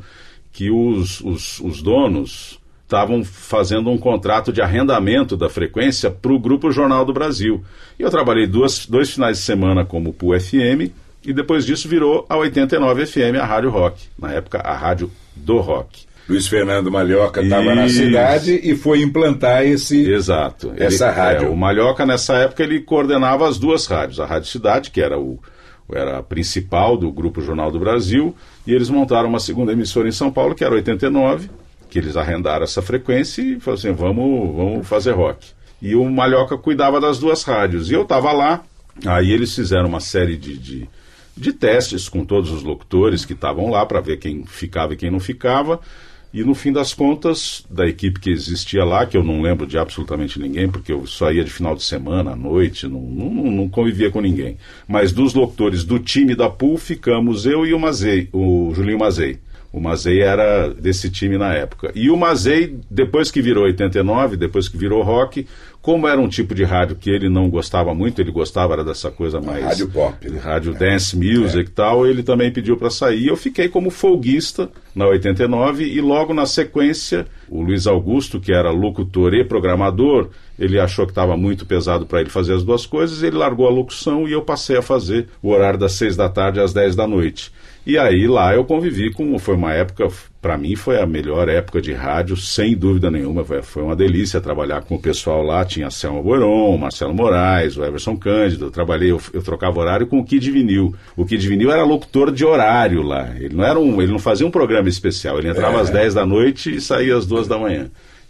[0.51, 6.39] que os, os, os donos estavam fazendo um contrato de arrendamento da frequência para o
[6.39, 7.62] Grupo Jornal do Brasil.
[8.00, 10.93] E eu trabalhei duas, dois finais de semana como PUL FM
[11.26, 14.06] e depois disso virou a 89 FM, a Rádio Rock.
[14.17, 16.08] Na época, a Rádio do Rock.
[16.30, 20.10] Luiz Fernando Malhoca estava na cidade e foi implantar esse.
[20.10, 20.73] Exato.
[20.78, 21.47] Essa rádio.
[21.47, 24.19] é, o Malhoca, nessa época, ele coordenava as duas rádios.
[24.19, 25.39] A Rádio Cidade, que era, o,
[25.93, 28.34] era a principal do Grupo Jornal do Brasil,
[28.65, 31.50] e eles montaram uma segunda emissora em São Paulo, que era 89,
[31.89, 35.47] que eles arrendaram essa frequência e falaram assim, vamos, vamos fazer rock.
[35.82, 37.89] E o Malhoca cuidava das duas rádios.
[37.89, 38.63] E eu estava lá,
[39.06, 40.89] aí eles fizeram uma série de, de,
[41.36, 45.12] de testes com todos os locutores que estavam lá para ver quem ficava e quem
[45.12, 45.80] não ficava.
[46.34, 49.78] E no fim das contas, da equipe que existia lá, que eu não lembro de
[49.78, 53.69] absolutamente ninguém, porque eu só ia de final de semana, à noite, não, não, não
[53.69, 54.58] convivia com ninguém.
[54.88, 59.39] Mas dos locutores do time da PUL, ficamos eu e o Mazei, o Julinho Mazei.
[59.71, 61.91] O Mazei era desse time na época.
[61.93, 65.45] E o Mazei, depois que virou 89, depois que virou rock,
[65.82, 69.10] como era um tipo de rádio que ele não gostava muito, ele gostava era dessa
[69.10, 69.63] coisa mais.
[69.63, 70.39] Rádio pop, né?
[70.39, 73.27] Rádio dance music e tal, ele também pediu para sair.
[73.27, 78.69] Eu fiquei como folguista na 89 e logo na sequência, o Luiz Augusto, que era
[78.69, 83.24] locutor e programador, ele achou que estava muito pesado para ele fazer as duas coisas,
[83.24, 86.60] ele largou a locução e eu passei a fazer o horário das seis da tarde
[86.60, 87.52] às 10 da noite.
[87.86, 89.39] E aí lá eu convivi com.
[89.39, 90.10] Foi uma época,
[90.41, 93.46] para mim, foi a melhor época de rádio, sem dúvida nenhuma.
[93.62, 95.63] Foi, uma delícia trabalhar com o pessoal lá.
[95.63, 98.65] Tinha Selma Boron, Marcelo Moraes, o Everson Cândido.
[98.65, 100.93] Eu trabalhei, eu, eu trocava horário com o Kid Vinil.
[101.15, 103.30] O Kid Vinil era locutor de horário lá.
[103.39, 105.39] Ele não, era um, ele não fazia um programa especial.
[105.39, 105.82] Ele entrava É.
[105.82, 107.89] às 10 da noite e saía às 2 da manhã.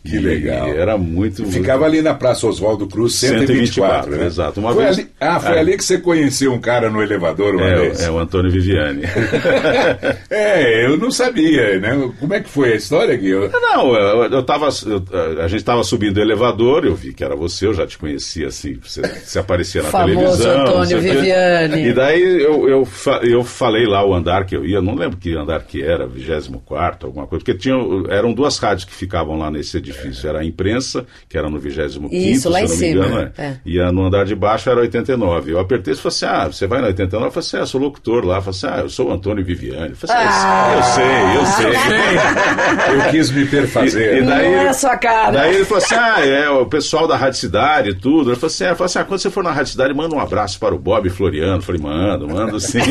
[0.09, 0.67] Que E legal.
[0.69, 1.45] Era muito.
[1.47, 4.25] Ficava ali na Praça Oswaldo Cruz, 124, 124, né?
[4.25, 4.59] exato.
[4.59, 5.59] Uma Foi vez- ali- ah, foi É.
[5.59, 8.01] ali que você conheceu um cara no elevador uma É, vez.
[8.01, 9.01] é o Antônio Viviani.
[10.29, 12.09] É, eu não sabia, né?
[12.19, 13.29] Como é que foi a história, Gui?
[13.29, 14.69] Eu- Não, eu, eu tava.
[14.85, 17.97] eu- a gente estava subindo o elevador, eu vi que era você, eu já te
[17.97, 20.61] conhecia assim, você, você aparecia na Famoso televisão.
[20.61, 20.99] Antônio.
[21.01, 21.87] Viviani.
[21.87, 25.17] E daí eu, eu, fa- eu falei lá o andar que eu ia, não lembro
[25.17, 27.75] que andar que era, 24, alguma coisa, porque tinha,
[28.09, 29.96] eram duas rádios que ficavam lá nesse edifício.
[30.25, 33.05] Era a imprensa, que era no 25, Isso, lá se em eu não me cima,
[33.19, 33.41] engano, é.
[33.43, 33.57] é.
[33.65, 35.51] E a- no andar de baixo era 89.
[35.51, 37.27] Eu apertei e falei assim: ah, você vai na 89?
[37.27, 38.37] Eu falei assim: ah, eu sou locutor lá.
[38.37, 39.89] Eu falei assim: ah, eu sou o Antônio Viviani.
[39.91, 41.77] Eu falei assim: Ah, eu sei, eu sei.
[42.97, 44.15] Eu quis me perfazer.
[44.15, 45.31] E- e daí- Não é a sua cara.
[45.31, 48.29] Daí ele falou assim: ah, é o pessoal da Rádio Cidade e tudo.
[48.29, 50.19] Ele falou assim: ah, falou assim, ah, quando você for na Rádio Cidade, manda um
[50.19, 51.57] abraço para o Bob Floriano.
[51.57, 52.79] Eu falei, mando, mando sim.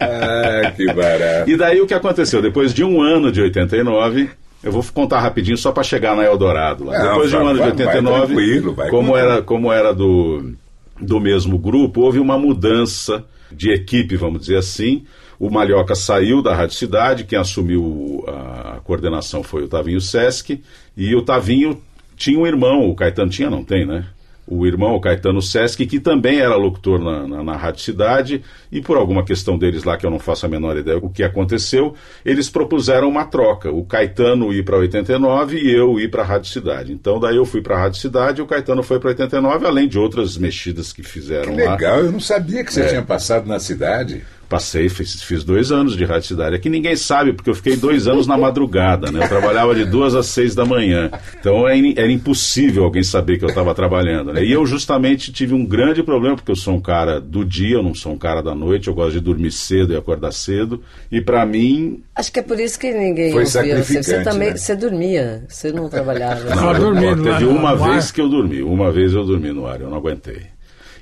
[0.00, 1.50] Ah, que barato.
[1.50, 2.40] e daí o que aconteceu?
[2.42, 4.30] Depois de um ano de 89.
[4.62, 6.84] Eu vou contar rapidinho só para chegar na Eldorado.
[6.84, 6.98] Lá.
[6.98, 9.72] Não, Depois de um vai- ano de vai- 89, vai vai como, com- era, como
[9.72, 10.52] era do,
[11.00, 15.04] do mesmo grupo, houve uma mudança de equipe, vamos dizer assim.
[15.38, 20.62] O Malhoca saiu da Rádio Cidade, quem assumiu a, a coordenação foi o Tavinho Sesc,
[20.96, 21.80] e o Tavinho
[22.16, 24.06] tinha um irmão, o Caetano tinha, não tem, né?
[24.54, 28.80] O irmão, o Caetano Sesc, que também era locutor na, na, na Rádio Cidade, e
[28.82, 31.94] por alguma questão deles lá, que eu não faço a menor ideia o que aconteceu,
[32.24, 33.70] eles propuseram uma troca.
[33.70, 36.92] O Caetano ir para 89 e eu ir para a Rádio Cidade.
[36.92, 39.88] Então, daí eu fui para a Rádio Cidade e o Caetano foi para 89, além
[39.88, 41.72] de outras mexidas que fizeram Que lá.
[41.72, 42.88] legal, eu não sabia que você É.
[42.88, 44.22] tinha passado na cidade.
[44.52, 46.54] Passei, fiz, fiz dois anos de rádio cidade.
[46.54, 49.24] Aqui ninguém sabe, porque eu fiquei dois anos na madrugada, né?
[49.24, 51.10] Eu trabalhava de duas às seis da manhã.
[51.40, 54.44] Então era, in- era impossível alguém saber que eu estava trabalhando, né?
[54.44, 57.82] E eu justamente tive um grande problema, porque eu sou um cara do dia, eu
[57.82, 60.82] não sou um cara da noite, eu gosto de dormir cedo e acordar cedo.
[61.10, 63.62] E para mim, Acho que é por isso que ninguém Foi ouvia você.
[63.62, 64.56] Você sacrificante, também né?
[64.58, 66.44] você dormia, você não trabalhava.
[66.44, 69.80] Tava eu- ó, teve uma vez que eu dormi, uma vez eu dormi no ar,
[69.80, 70.42] eu não aguentei.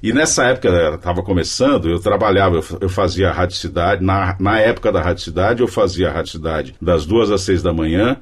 [0.03, 4.59] E nessa época, estava começando, eu trabalhava, eu, eu fazia a Rádio Cidade, na, na
[4.59, 8.17] época da Rádio Cidade, eu fazia a Rádio Cidade das duas às seis da manhã.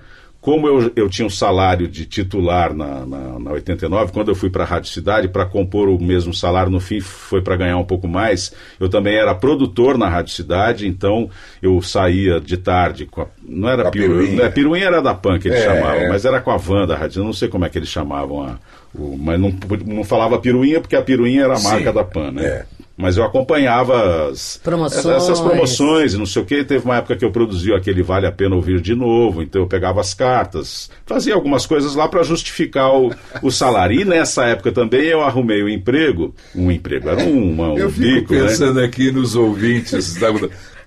[0.49, 4.49] Como eu, eu tinha um salário de titular na, na, na 89, quando eu fui
[4.49, 7.85] para a Rádio Cidade, para compor o mesmo salário, no fim foi para ganhar um
[7.85, 8.53] pouco mais.
[8.81, 11.29] Eu também era produtor na Rádio Cidade, então
[11.61, 13.27] eu saía de tarde com a.
[13.47, 14.43] Não era piruinha.
[14.45, 16.09] É, piruinha era da PAN que eles É, chamavam, é.
[16.09, 17.21] mas era com a van da rádio.
[17.21, 18.59] Eu não sei como é que eles chamavam a.
[18.95, 19.53] o- mas não,
[19.85, 22.43] não falava piruinha porque a piruinha era a marca Sim, da PAN, né?
[22.45, 22.67] é.
[22.99, 25.07] Mas eu acompanhava as, Promoções.
[25.07, 26.65] essas promoções e não sei o que.
[26.65, 29.69] Teve uma época que eu produzia aquele Vale a Pena Ouvir de Novo, então eu
[29.69, 34.01] pegava as cartas, fazia algumas coisas lá para justificar o, o salário.
[34.01, 37.89] E nessa época também eu arrumei um emprego, um emprego, era um, uma, um Eu
[37.89, 38.49] fico bico, né?
[38.49, 40.33] pensando aqui nos ouvintes da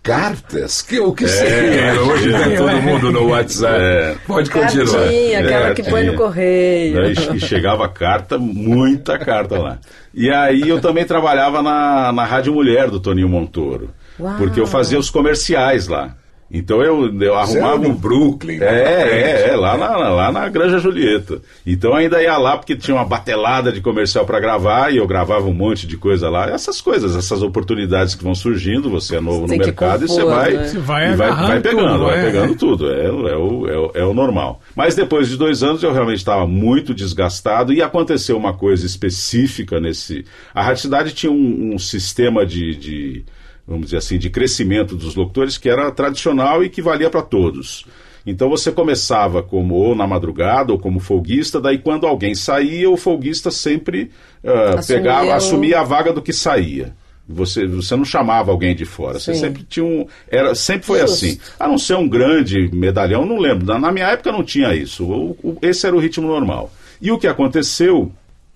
[0.04, 0.82] Cartas?
[0.82, 1.82] Que, o que seria?
[1.82, 3.80] É, Hoje tem todo mundo no WhatsApp.
[3.80, 4.16] É.
[4.26, 5.00] Pode continuar.
[5.00, 7.02] Cartinha, aquela É, que põe no correio.
[7.02, 9.78] Né, E, e chegava carta, muita carta lá.
[10.14, 13.92] E aí eu também trabalhava na, na Rádio Mulher do Toninho Montoro.
[14.20, 14.38] Uau.
[14.38, 16.16] Porque eu fazia os comerciais lá.
[16.54, 17.78] Então eu, eu Você arrumava.
[17.88, 18.60] no Brooklyn.
[18.60, 19.24] lá na É, frente.
[19.24, 21.42] é, é, lá na, lá na Granja Julieta.
[21.66, 25.48] Então ainda ia lá porque tinha uma batelada de comercial para gravar e eu gravava
[25.48, 26.50] um monte de coisa lá.
[26.50, 30.24] Essas coisas, essas oportunidades que vão surgindo, você é novo Tem no mercado e compor,
[30.24, 30.64] você vai, né?
[30.68, 32.22] Você vai e vai, vai pegando, tudo, vai é.
[32.26, 32.92] pegando tudo.
[32.94, 33.28] É, é, o,
[33.68, 34.62] é, o, é o- normal.
[34.76, 39.80] Mas depois de dois anos eu realmente estava muito desgastado e aconteceu uma coisa específica
[39.80, 40.26] nesse.
[40.54, 43.26] A Rádio Cidade tinha um, um sistema de, de,
[43.72, 47.86] vamos dizer assim, de crescimento dos locutores que era tradicional e que valia para todos.
[48.26, 52.96] Então você começava como ou na madrugada ou como folguista, daí quando alguém saía, o
[52.98, 54.12] folguista sempre
[54.44, 56.94] ah, Assumia pegava, o- assumia a vaga do que saía.
[57.28, 59.40] Você, você não chamava alguém de fora, você Sim.
[59.40, 60.06] sempre tinha um.
[60.30, 61.14] Era, sempre foi Justo.
[61.26, 61.40] assim.
[61.58, 63.66] A não ser um grande medalhão, não lembro.
[63.66, 65.06] Na, na minha época não tinha isso.
[65.06, 66.70] O- o- esse era o ritmo normal.
[67.02, 68.12] E o que aconteceu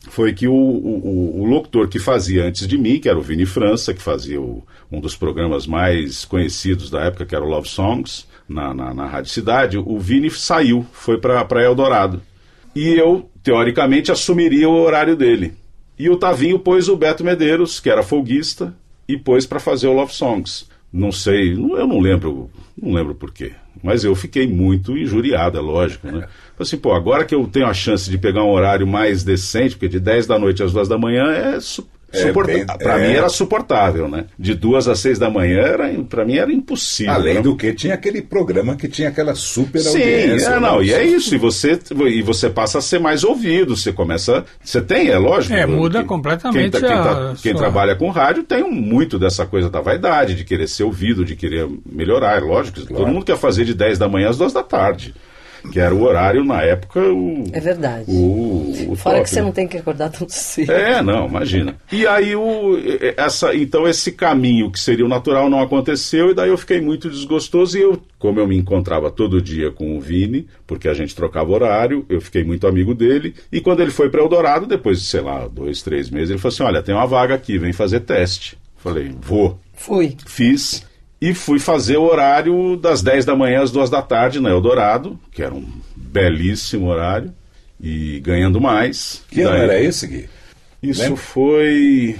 [0.10, 3.46] foi que o, o- o- locutor que fazia antes de mim, que era o Vini
[3.46, 7.68] França, que fazia o- um dos programas mais conhecidos da época, que era o Love
[7.68, 12.22] Songs, na, na, na Rádio Cidade, o Vini saiu, foi para Eldorado.
[12.76, 15.54] E eu, teoricamente, assumiria o horário dele.
[15.98, 18.76] E o Tavinho pôs o Beto Medeiros, que era folguista,
[19.08, 20.68] e pôs para fazer o Love Songs.
[20.98, 22.50] Não sei, não- eu não lembro,
[22.82, 23.52] não lembro por quê.
[23.84, 26.14] Mas eu fiquei muito injuriado, é lógico, né?
[26.56, 29.76] Falei assim, pô, agora que eu tenho a chance de pegar um horário mais decente,
[29.76, 31.60] porque de 10 da noite às 2 da manhã é,
[32.12, 33.08] su É bem- Para é.
[33.08, 34.26] mim era suportável, né?
[34.38, 37.14] De 2 às 6 da manhã, era, para mim era impossível.
[37.14, 37.42] Além né?
[37.42, 40.48] do que tinha aquele programa que tinha aquela super Sim, audiência.
[40.50, 40.86] é, não, né?
[40.86, 44.82] e é isso, e você, e você passa a ser mais ouvido, você começa, você
[44.82, 45.54] tem, é lógico.
[45.54, 48.64] É, muda quem- completamente Quem, tá- quem, tá- a quem sua- trabalha com rádio tem
[48.70, 53.08] muito dessa coisa da vaidade, de querer ser ouvido, de querer melhorar, é lógico, todo
[53.08, 55.14] mundo quer fazer de 10 da manhã às 2 da tarde,
[55.72, 57.44] que era o horário, na época, o...
[57.52, 58.06] É verdade.
[58.08, 59.46] O, o Fora top, que você né?
[59.46, 60.72] não tem que acordar tão cedo.
[60.72, 61.76] É, não, imagina.
[61.92, 62.78] E aí o
[63.18, 67.10] essa então esse caminho que seria o natural não aconteceu e daí eu fiquei muito
[67.10, 71.16] desgostoso e eu, como eu me encontrava todo dia com o Vini, porque a gente
[71.16, 75.06] trocava horário, eu fiquei muito amigo dele e quando ele foi para Eldorado, depois de
[75.06, 78.02] sei lá dois, três meses, ele falou assim, olha, tem uma vaga aqui, vem fazer
[78.02, 78.58] teste.
[78.78, 79.60] Falei, vou.
[79.74, 80.16] Fui.
[80.26, 80.86] Fiz
[81.30, 85.20] e fui fazer o horário das 10 da manhã às 2 da tarde na Eldorado,
[85.32, 87.34] que era um belíssimo horário,
[87.82, 89.24] e ganhando mais.
[89.30, 90.30] Que ano Daí- era esse, Gui?
[90.84, 91.18] isso Lembra?
[91.18, 92.16] foi.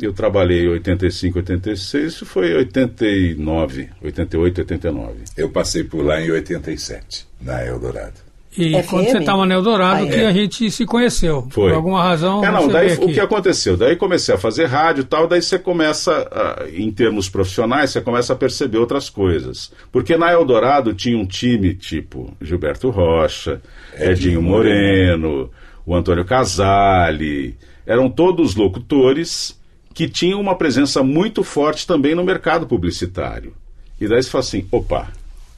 [0.00, 5.14] Eu trabalhei em 85, 86, isso foi 89, 88, 89.
[5.36, 8.23] Eu passei por lá em 87, na Eldorado.
[8.56, 8.86] E FM?
[8.88, 10.10] quando você estava no Eldorado, Ah, é.
[10.10, 11.46] que a gente se conheceu.
[11.50, 11.70] Foi.
[11.70, 12.44] Por alguma razão.
[12.44, 13.76] É, não, daí o que aconteceu?
[13.76, 18.00] Daí comecei a fazer rádio e tal, daí você começa, a- em termos profissionais, você
[18.00, 19.72] começa a perceber outras coisas.
[19.90, 23.60] Porque na Eldorado tinha um time tipo Gilberto Rocha,
[23.94, 25.50] Edinho Edinho Moreno,
[25.84, 29.58] o Antônio Casale, eram todos locutores
[29.92, 33.52] que tinham uma presença muito forte também no mercado publicitário.
[34.00, 35.08] E daí você fala assim, opa,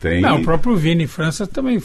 [0.01, 0.21] tem...
[0.21, 1.81] Não, o próprio Vini França também.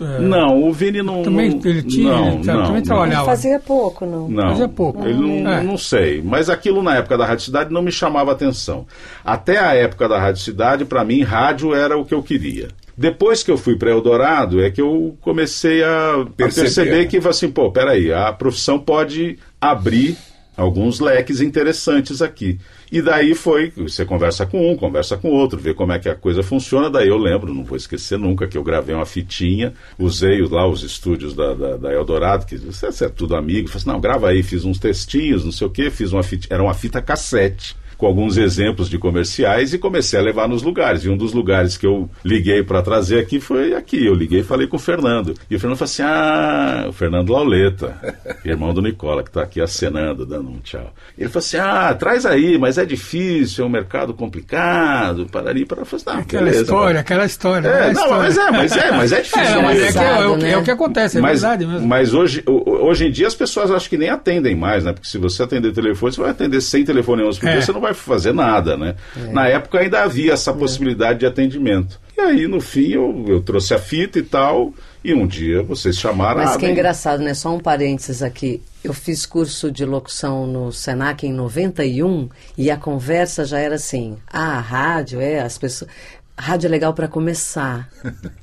[0.00, 1.22] É, Não, o Vini não...
[1.22, 3.24] Também não- ele tinha, não, ele também não, trabalhava.
[3.26, 4.28] Fazia pouco, não.
[4.28, 5.04] Não, Fazia pouco.
[5.06, 5.62] Ele não, É.
[5.62, 6.22] não sei.
[6.22, 8.86] Mas aquilo na época da Rádio Cidade não me chamava atenção.
[9.24, 12.68] Até a época da Rádio Cidade, para mim, rádio era o que eu queria.
[12.96, 17.04] Depois que eu fui para Eldorado, é que eu comecei a, a Perceber, perceber né?
[17.06, 20.16] que, assim, pô, peraí, a profissão pode abrir
[20.56, 22.58] alguns leques interessantes aqui.
[22.90, 26.14] E daí foi, você conversa com um, conversa com outro, vê como é que a
[26.14, 26.88] coisa funciona.
[26.88, 30.82] Daí eu lembro, não vou esquecer nunca, que eu gravei uma fitinha, usei lá os
[30.82, 34.42] estúdios da, da, da Eldorado, que você é tudo amigo, falei assim, não, grava aí,
[34.42, 38.06] fiz uns textinhos, não sei o quê, fiz uma fita, era uma fita cassete com
[38.06, 41.04] alguns exemplos de comerciais e comecei a levar nos lugares.
[41.04, 44.06] E um dos lugares que eu liguei para trazer aqui foi aqui.
[44.06, 45.34] Eu liguei e falei com o Fernando.
[45.50, 47.98] E o Fernando falou assim: Ah, o Fernando Lauleta,
[48.44, 50.94] irmão do Nicola, que está aqui acenando, dando um tchau.
[51.18, 55.80] Ele falou assim: Ah, traz aí, mas é difícil, é um mercado complicado, parari, para.
[55.80, 57.68] Eu falei assim, não, Aquela beleza, história, mas- aquela história.
[57.68, 58.16] É, não, história.
[58.16, 59.40] mas é, mas é, mas é difícil.
[59.58, 60.50] É, mas é, que é, é o- né?
[60.52, 61.86] é o que acontece, é mas, verdade mesmo.
[61.86, 64.92] mas hoje, hoje em dia as pessoas acho que nem atendem mais, né?
[64.92, 67.52] Porque se você atender telefone, você vai atender sem telefonemas por É.
[67.52, 68.94] dia, você não vai fazer nada, né?
[69.32, 70.34] Na época ainda havia É.
[70.34, 72.00] essa possibilidade de atendimento.
[72.16, 74.72] E aí, no fim, eu, eu trouxe a fita e tal,
[75.04, 76.38] E um dia vocês chamaram.
[76.40, 77.32] Mas ah, que bem, engraçado, né?
[77.32, 78.60] Só um parênteses aqui.
[78.82, 84.16] Eu fiz curso de locução no Senac em 91 e a conversa já era assim:
[84.26, 85.88] ah, a rádio é as pessoas.
[86.36, 87.88] Rádio é legal para começar.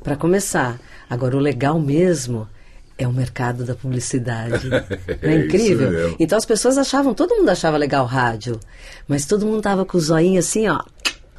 [0.02, 0.80] para começar.
[1.10, 2.48] Agora, o legal mesmo
[2.98, 4.70] é o mercado da publicidade.
[5.22, 6.16] Não É é incrível?
[6.20, 8.60] Então as pessoas achavam, todo mundo achava legal rádio,
[9.08, 10.80] mas todo mundo tava com o zoinho assim, ó.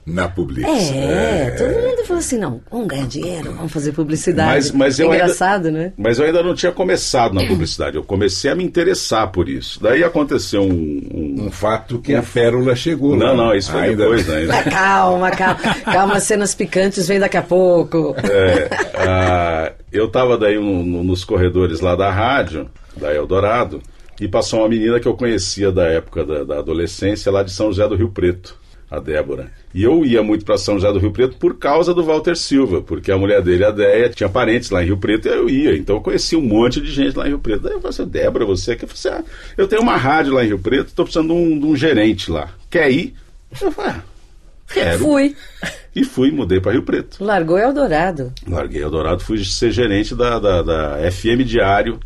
[0.07, 0.69] Na Publix.
[0.71, 4.49] É, todo mundo falou assim, não, vamos ganhar dinheiro, vamos fazer publicidade.
[4.55, 5.93] Mas, mas eu Engraçado, ainda, né?
[5.97, 7.97] Mas eu ainda não tinha começado na publicidade.
[7.97, 9.83] Eu comecei a me interessar por isso.
[9.83, 10.71] Daí aconteceu um.
[11.13, 13.17] um- Um fato que a pérola chegou.
[13.17, 13.35] Não, lá.
[13.35, 14.47] não, isso foi Ainda- depois, né?
[14.51, 15.57] Ah, Calma, calma.
[15.85, 18.15] Calma, cenas picantes vem daqui a pouco.
[18.31, 23.83] É, ah, eu estava daí no- nos corredores lá da rádio, da Eldorado,
[24.21, 27.67] e passou uma menina que eu conhecia da época da, da adolescência, lá de São
[27.67, 28.57] José do Rio Preto,
[28.91, 29.51] a Débora.
[29.77, 32.81] E eu ia muito para São José do Rio Preto por causa do Walter Silva,
[32.81, 35.77] porque a mulher dele, a Déia, tinha parentes lá em Rio Preto e eu ia.
[35.77, 37.65] Então eu conhecia um monte de gente lá em Rio Preto.
[37.65, 38.87] Daí eu falei assim, Débora, você quer?
[38.87, 41.35] Eu falei assim, ah, eu tenho uma rádio lá em Rio Preto, estou precisando de
[41.35, 42.49] um, de um gerente lá.
[42.71, 43.15] Quer ir?
[43.61, 44.03] Eu falei, ah,
[44.73, 44.99] quero.
[44.99, 45.37] Fui.
[45.95, 47.23] E fui, mudei para Rio Preto.
[47.23, 48.33] Largou Eldorado.
[48.49, 52.01] Larguei Eldorado, fui ser gerente da, da, da FM Diário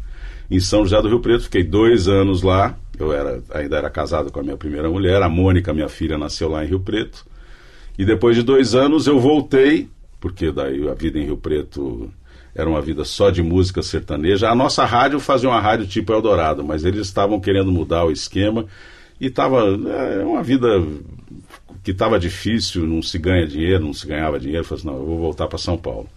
[0.50, 1.44] em São José do Rio Preto.
[1.44, 2.76] Fiquei dois anos lá.
[2.98, 5.22] Eu era, ainda era casado com a minha primeira mulher.
[5.22, 7.29] A Mônica, minha filha, nasceu lá em Rio Preto.
[8.00, 9.86] E depois de dois anos eu voltei,
[10.18, 12.10] porque daí a vida em Rio Preto
[12.54, 14.48] era uma vida só de música sertaneja.
[14.48, 18.64] A nossa rádio fazia uma rádio tipo Eldorado, mas eles estavam querendo mudar o esquema
[19.20, 20.82] e estava é, uma vida
[21.82, 24.62] que estava difícil, não se ganha dinheiro, não se ganhava dinheiro.
[24.62, 26.08] Eu falei assim, não, eu vou voltar para São Paulo.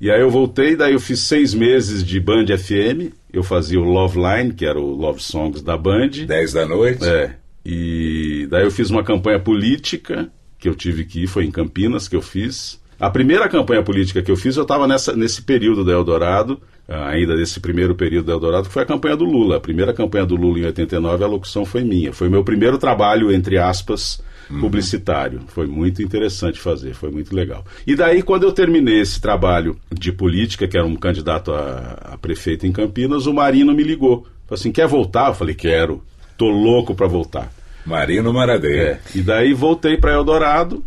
[0.00, 3.84] E aí eu voltei, daí eu fiz seis meses de Band FM, eu fazia o
[3.84, 6.10] Love Line, que era o Love Songs da Band.
[6.28, 7.04] 10 da noite.
[7.04, 7.34] É.
[7.66, 12.08] E daí eu fiz uma campanha política que eu tive que ir, foi em Campinas
[12.08, 12.80] que eu fiz.
[12.98, 17.36] A primeira campanha política que eu fiz, eu estava nesse período da Eldorado, ah, ainda
[17.36, 19.56] desse primeiro período da Eldorado, que foi a campanha do Lula.
[19.56, 22.12] A primeira campanha do Lula em 89, a locução foi minha.
[22.12, 24.22] Foi meu primeiro trabalho, entre aspas,
[24.60, 25.40] publicitário.
[25.48, 27.64] Foi muito interessante fazer, foi muito legal.
[27.86, 32.18] E daí, quando eu terminei esse trabalho de política, que era um candidato a, a
[32.18, 34.26] prefeito em Campinas, o Marino me ligou.
[34.46, 35.28] Falou assim, quer voltar?
[35.28, 36.02] Eu falei, quero.
[36.36, 37.52] Tô louco para voltar.
[37.84, 39.00] Marino Maradeia.
[39.14, 39.18] É.
[39.18, 40.84] E daí voltei para Eldorado.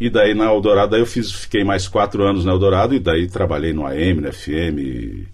[0.00, 3.28] E daí na Eldorado daí eu fiz, fiquei mais quatro anos na Eldorado e daí
[3.28, 5.28] trabalhei no AM, no FM,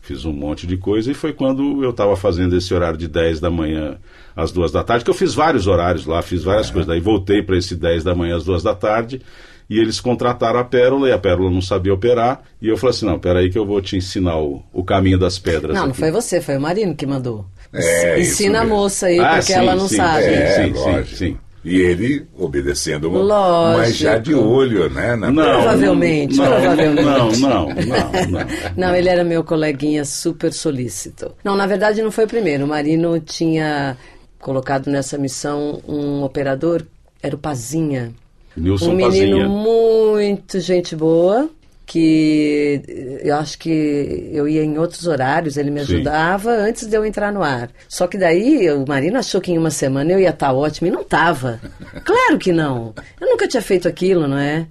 [0.00, 1.10] fiz um monte de coisa.
[1.10, 3.98] E foi quando eu estava fazendo esse horário de 10 da manhã
[4.36, 6.86] às duas da tarde, que eu fiz vários horários lá, fiz várias coisas.
[6.86, 9.20] Daí voltei para esse 10 da manhã às duas da tarde.
[9.68, 12.42] E eles contrataram a Pérola e a Pérola não sabia operar.
[12.60, 15.38] E eu falei assim: não, peraí que eu vou te ensinar o, o caminho das
[15.38, 15.74] pedras.
[15.74, 15.98] Não, não aqui.
[15.98, 17.46] foi você, foi o Marino que mandou.
[17.74, 20.24] É, Ensina a moça aí, Ah, porque sim, ela não sim, sabe.
[20.26, 21.16] É, Sim, sim, lógico.
[21.16, 21.36] sim.
[21.64, 23.78] E ele obedecendo, uma- Lógico.
[23.78, 25.16] mas já de olho, né?
[25.16, 27.02] Na Não, Provavelmente, não, provavelmente.
[27.02, 28.46] Não, não, não, não.
[28.76, 31.32] Não, ele era meu coleguinha super solícito.
[31.42, 32.64] Não, na verdade não foi o primeiro.
[32.66, 33.96] O Marino tinha
[34.38, 36.84] colocado nessa missão um operador,
[37.22, 38.12] era o Pazinha.
[38.54, 39.48] Nilson um menino Pazinha.
[39.48, 41.48] muito gente boa,
[41.86, 42.82] que
[43.22, 45.94] eu acho que eu ia em outros horários, ele me Sim.
[45.94, 47.70] ajudava antes de eu entrar no ar.
[47.88, 50.90] Só que daí o Marino achou que em uma semana eu ia estar ótimo e
[50.90, 51.60] não estava.
[52.04, 52.92] Claro que não.
[53.20, 54.66] Eu nunca tinha feito aquilo, não é?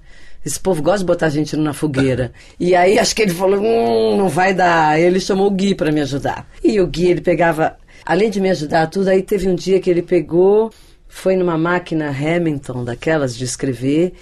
[0.46, 2.32] Esse povo gosta de botar a gente na fogueira.
[2.60, 5.00] E aí acho que ele falou, hum, não vai dar.
[5.00, 6.48] Ele chamou o Gui para me ajudar.
[6.64, 9.90] E o Gui, ele pegava, além de me ajudar tudo, aí teve um dia que
[9.90, 10.72] ele pegou,
[11.16, 14.14] foi numa máquina Hamilton, daquelas de escrever,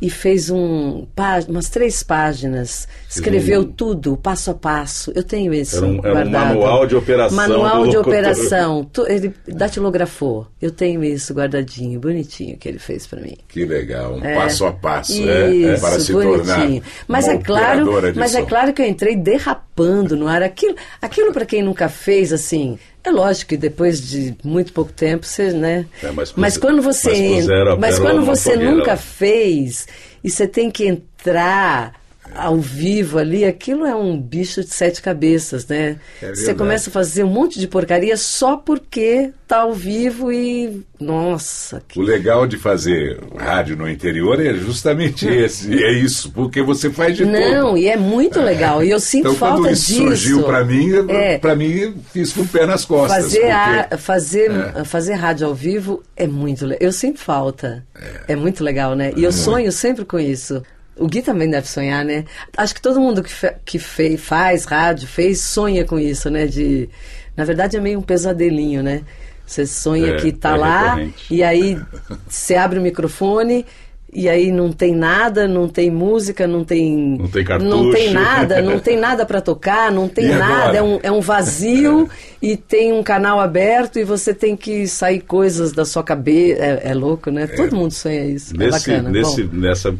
[0.00, 1.04] e fez um,
[1.48, 2.86] umas três páginas.
[3.10, 5.12] Escreveu um- tudo, passo a passo.
[5.14, 6.46] Eu tenho isso Era um- era um guardado.
[6.54, 8.88] manual de operação Manual de operação.
[9.08, 10.46] Ele datilografou.
[10.62, 13.36] Eu tenho isso guardadinho, bonitinho, que ele fez para mim.
[13.48, 14.36] Que legal, um É.
[14.36, 15.76] passo a passo Isso, né?
[15.78, 16.82] para se tornar bonitinho.
[17.08, 18.46] Mas é claro, mas é som.
[18.46, 20.42] claro que eu entrei derrapando no ar.
[20.42, 25.24] Aquilo, aquilo para quem nunca fez, assim, é lógico que depois de muito pouco tempo
[25.24, 25.86] você, né?
[26.02, 28.96] É, mas mas, quando você, mas mas quando você nunca lá.
[28.96, 29.86] fez
[30.22, 31.94] e você tem que entrar
[32.34, 35.96] ao vivo ali, aquilo é um bicho de sete cabeças, né?
[36.22, 40.82] É você começa a fazer um monte de porcaria só porque tá ao vivo e
[40.98, 46.62] nossa, que O legal de fazer rádio no interior é justamente esse, é isso, porque
[46.62, 47.78] você faz de Não, tudo.
[47.78, 48.82] e é muito legal.
[48.82, 50.00] E eu sinto Então, falta quando isso disso.
[50.02, 51.38] surgiu para mim, É.
[51.38, 53.24] para mim fiz com o pé nas costas.
[53.24, 53.52] Fazer, porque-
[53.94, 54.50] a- fazer,
[54.84, 56.78] fazer rádio ao vivo é muito legal.
[56.86, 57.84] Eu sinto falta.
[58.28, 58.36] É.
[58.36, 59.12] muito legal, né?
[59.16, 60.62] E eu sonho sempre com isso.
[60.98, 62.24] O Gui também deve sonhar, né?
[62.56, 63.30] Acho que todo mundo que,
[63.64, 66.46] que fe- faz rádio, fez, sonha com isso, né?
[66.46, 66.88] De,
[67.36, 69.02] na verdade é meio um pesadelinho, né?
[69.46, 71.24] Você sonha É, que tá é lá recorrente.
[71.30, 71.86] e aí
[72.28, 73.64] você abre o microfone
[74.12, 77.18] E aí não tem nada, não tem música, não tem.
[77.18, 77.70] Não tem cartucho.
[77.70, 80.54] Não tem nada, não tem nada para tocar, não tem E nada.
[80.54, 80.76] agora?
[80.78, 82.08] É um, é um vazio
[82.40, 86.62] e tem um canal aberto e você tem que sair coisas da sua cabeça.
[86.62, 87.46] É, é louco, né?
[87.46, 88.56] Todo mundo sonha isso.
[88.56, 89.10] Nesse, é bacana.
[89.10, 89.94] nesse, Bom, nessa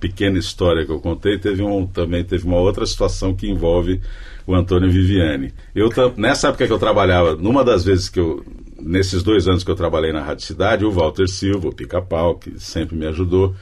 [0.00, 4.00] pequena história que eu contei, teve um, também teve uma outra situação que envolve
[4.46, 5.52] o Antônio Viviani.
[5.74, 8.42] Eu, nessa época que eu trabalhava, numa das vezes que eu,
[8.80, 12.58] nesses dois anos que eu trabalhei na Rádio Cidade, o Walter Silva, o Pica-Pau, que
[12.58, 13.54] sempre me ajudou,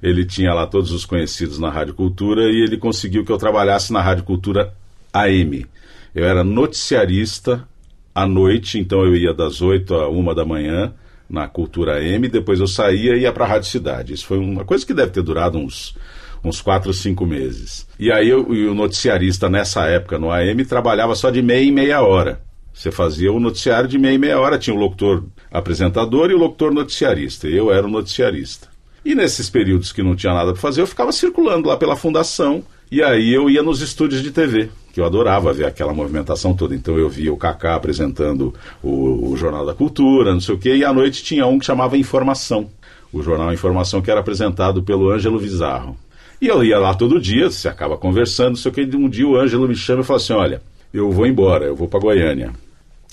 [0.00, 3.92] ele tinha lá todos os conhecidos na Rádio Cultura e ele conseguiu que eu trabalhasse
[3.92, 4.72] na Rádio Cultura
[5.12, 5.66] AM.
[6.14, 7.68] Eu era noticiarista
[8.14, 10.94] à noite, então eu ia das 8 a 1 da manhã
[11.30, 14.12] na Cultura M, depois eu saía e ia para a Rádio Cidade.
[14.12, 15.94] Isso foi uma coisa que deve ter durado uns
[16.42, 17.86] uns 4 ou 5 meses.
[17.98, 21.70] E aí eu- e o noticiarista nessa época no AM trabalhava só de meia em
[21.70, 22.40] meia hora.
[22.72, 26.38] Você fazia o noticiário de meia em meia hora, tinha o locutor apresentador e o
[26.38, 27.46] locutor noticiarista.
[27.46, 28.68] e Eu era o noticiarista.
[29.04, 32.62] E nesses períodos que não tinha nada para fazer, eu ficava circulando lá pela fundação
[32.90, 36.74] e aí eu ia nos estúdios de TV, que eu adorava ver aquela movimentação toda.
[36.74, 40.76] Então eu via o Kaká apresentando o, o Jornal da Cultura, não sei o quê,
[40.76, 42.68] e à noite tinha um que chamava Informação,
[43.12, 45.96] o jornal Informação que era apresentado pelo Ângelo Vizarro.
[46.40, 49.28] E eu ia lá todo dia, você acaba conversando, não sei o quê, um dia
[49.28, 50.62] o Ângelo me chama e fala assim, olha,
[50.92, 52.52] eu vou embora, eu vou para Goiânia.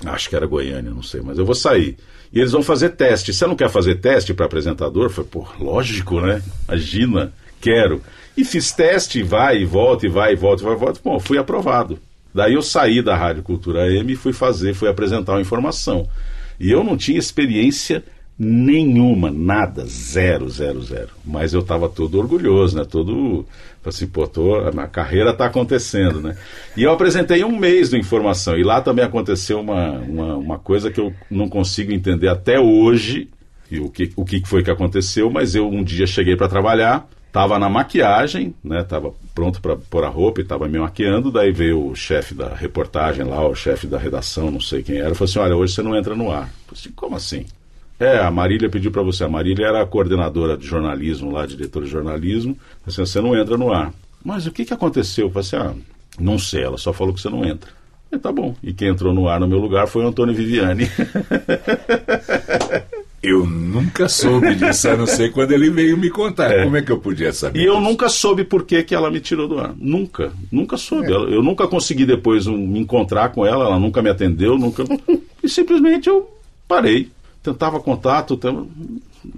[0.05, 1.97] Acho que era Goiânia, não sei, mas eu vou sair.
[2.31, 3.33] E eles vão fazer teste.
[3.33, 5.09] Você não quer fazer teste para apresentador?
[5.09, 6.41] Falei, pô, lógico, né?
[6.67, 8.01] Imagina, quero.
[8.37, 10.99] E fiz teste, vai e volta, e vai e volta, e vai e volta.
[11.03, 11.97] Bom, fui aprovado.
[12.33, 16.07] Daí eu saí da Rádio Cultura M e fui fazer, fui apresentar uma informação.
[16.59, 18.03] E eu não tinha experiência
[18.37, 21.09] nenhuma, nada, zero, zero, zero.
[21.25, 22.85] Mas eu estava todo orgulhoso, né?
[22.85, 23.43] Todo
[23.83, 26.35] assim, pô, tô, a minha carreira está acontecendo, né?
[26.75, 30.91] E eu apresentei um mês do Informação e lá também aconteceu uma, uma, uma coisa
[30.91, 33.29] que eu não consigo entender até hoje
[33.71, 37.07] e o que, o que foi que aconteceu, mas eu um dia cheguei para trabalhar,
[37.37, 38.83] estava na maquiagem, né?
[38.83, 42.55] Tava pronto para pôr a roupa e estava me maquiando, daí veio o chefe da
[42.55, 45.83] reportagem lá, o chefe da redação, não sei quem era, falou assim, olha, hoje você
[45.83, 46.49] não entra no ar.
[46.67, 47.45] Eu assim, como assim?
[47.99, 49.23] É, a Marília pediu para você.
[49.23, 52.57] A Marília era a coordenadora de jornalismo lá, diretora de jornalismo.
[52.85, 53.93] Assim, você não entra no ar.
[54.25, 55.27] Mas o que, que aconteceu?
[55.27, 55.75] Eu falei assim, ah,
[56.19, 57.69] não sei, ela só falou que você não entra.
[58.11, 58.55] E tá bom.
[58.63, 60.89] E quem entrou no ar no meu lugar foi o Antônio Viviani.
[63.29, 66.51] Eu nunca soube disso, a não ser quando ele veio me contar.
[66.51, 66.63] É.
[66.63, 67.59] Como é que eu podia saber?
[67.59, 69.73] E eu nunca soube por que, que ela me tirou do ar.
[69.77, 70.31] Nunca.
[70.51, 71.11] Nunca soube.
[71.11, 74.83] Ela- Eu nunca consegui depois um, me encontrar com ela, ela nunca me atendeu, nunca.
[75.43, 76.29] E simplesmente eu
[76.67, 77.09] parei.
[77.43, 78.65] Tentava contato, tentava-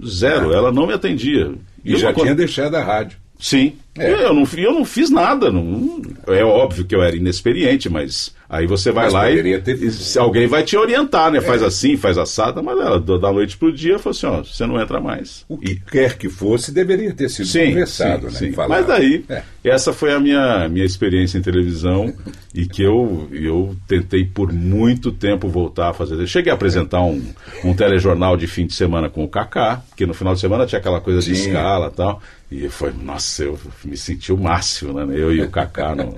[0.04, 0.52] zero.
[0.52, 1.52] Ela não me atendia.
[1.84, 3.16] E eu já tinha deixado a rádio.
[3.38, 3.74] Sim.
[4.00, 4.12] É.
[4.26, 5.50] Eu, não, eu não fiz nada.
[5.50, 9.78] Não, é óbvio que eu era inexperiente, mas aí você vai Mas lá e, ter-
[9.82, 11.40] e alguém vai te orientar, né?
[11.40, 14.80] Faz assim, faz assada, mas ela, da noite pro dia, falou assim, ó, você não
[14.80, 15.44] entra mais.
[15.48, 18.50] O que quer que fosse, deveria ter sido conversado, sim, né?
[18.52, 18.56] sim.
[18.68, 19.42] Mas daí, É.
[19.64, 22.12] essa foi a minha, minha experiência em televisão
[22.54, 26.14] e que eu, eu tentei por muito tempo voltar a fazer.
[26.14, 27.22] Eu cheguei a apresentar um,
[27.64, 30.78] um telejornal de fim de semana com o Kaká, que no final de semana tinha
[30.80, 31.48] aquela coisa de Sim.
[31.48, 32.20] escala e tal.
[32.50, 33.56] E foi, nossa, eu
[33.90, 35.14] me senti o máximo, né?
[35.18, 36.14] Eu e o Kaká no,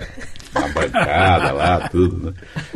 [0.54, 2.34] na bancada lá, tudo, né?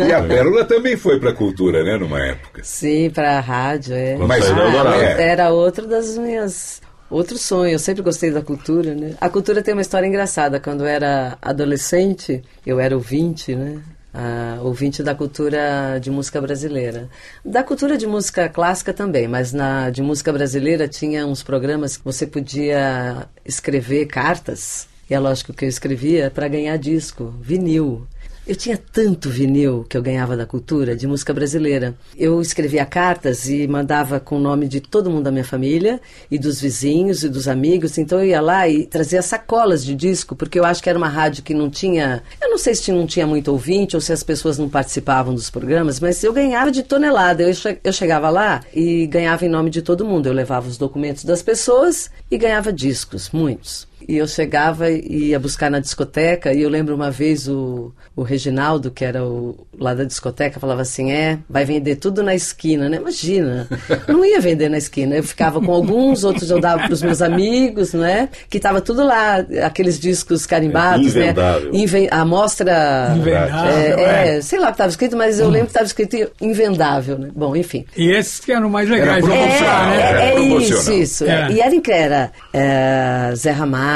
[0.08, 1.98] E a Pérola também foi para a cultura, né?
[1.98, 2.62] Numa época.
[2.64, 4.16] Sim, para a rádio, é.
[4.16, 5.28] Mas Ah, é.
[5.28, 6.80] Era outro das minhas.
[7.08, 9.14] Outro sonho, eu sempre gostei da cultura, né?
[9.20, 10.58] A cultura tem uma história engraçada.
[10.58, 13.80] Quando eu era adolescente, eu era ouvinte, né?
[14.18, 17.10] Ah, ouvinte da cultura de música brasileira.
[17.44, 22.04] Da cultura de música clássica também, mas na de música brasileira tinha uns programas que
[22.04, 24.88] você podia escrever cartas.
[25.10, 28.06] E é lógico que eu escrevia para ganhar disco, vinil.
[28.46, 31.96] Eu tinha tanto vinil que eu ganhava da cultura, de música brasileira.
[32.16, 36.38] Eu escrevia cartas e mandava com o nome de todo mundo da minha família, e
[36.38, 37.98] dos vizinhos e dos amigos.
[37.98, 41.08] Então eu ia lá e trazia sacolas de disco, porque eu acho que era uma
[41.08, 42.22] rádio que não tinha.
[42.40, 45.50] Eu não sei se não tinha muito ouvinte ou se as pessoas não participavam dos
[45.50, 47.42] programas, mas eu ganhava de tonelada.
[47.42, 50.28] Eu, che- eu chegava lá e ganhava em nome de todo mundo.
[50.28, 53.88] Eu levava os documentos das pessoas e ganhava discos, muitos.
[54.08, 58.22] E eu chegava e ia buscar na discoteca, e eu lembro uma vez o, o
[58.22, 62.88] Reginaldo, que era o lá da discoteca, falava assim: é, vai vender tudo na esquina,
[62.88, 62.96] né?
[62.98, 63.68] Imagina,
[64.08, 65.16] não ia vender na esquina.
[65.16, 68.28] Eu ficava com alguns, outros eu dava para os meus amigos, né?
[68.48, 71.24] Que tava tudo lá, aqueles discos carimbados, né?
[71.24, 71.74] Invendável.
[71.74, 73.14] Inven a mostra.
[73.16, 76.30] Invendável, É, é, sei lá o que estava escrito, mas eu lembro que estava escrito
[76.40, 77.30] invendável, né?
[77.34, 77.84] Bom, enfim.
[77.96, 80.02] E esses que eram mais legais comprar, É, né?
[80.02, 81.24] era é isso, isso.
[81.24, 81.50] É.
[81.50, 81.76] E era.
[82.06, 83.95] Era é, Zé Ramalho,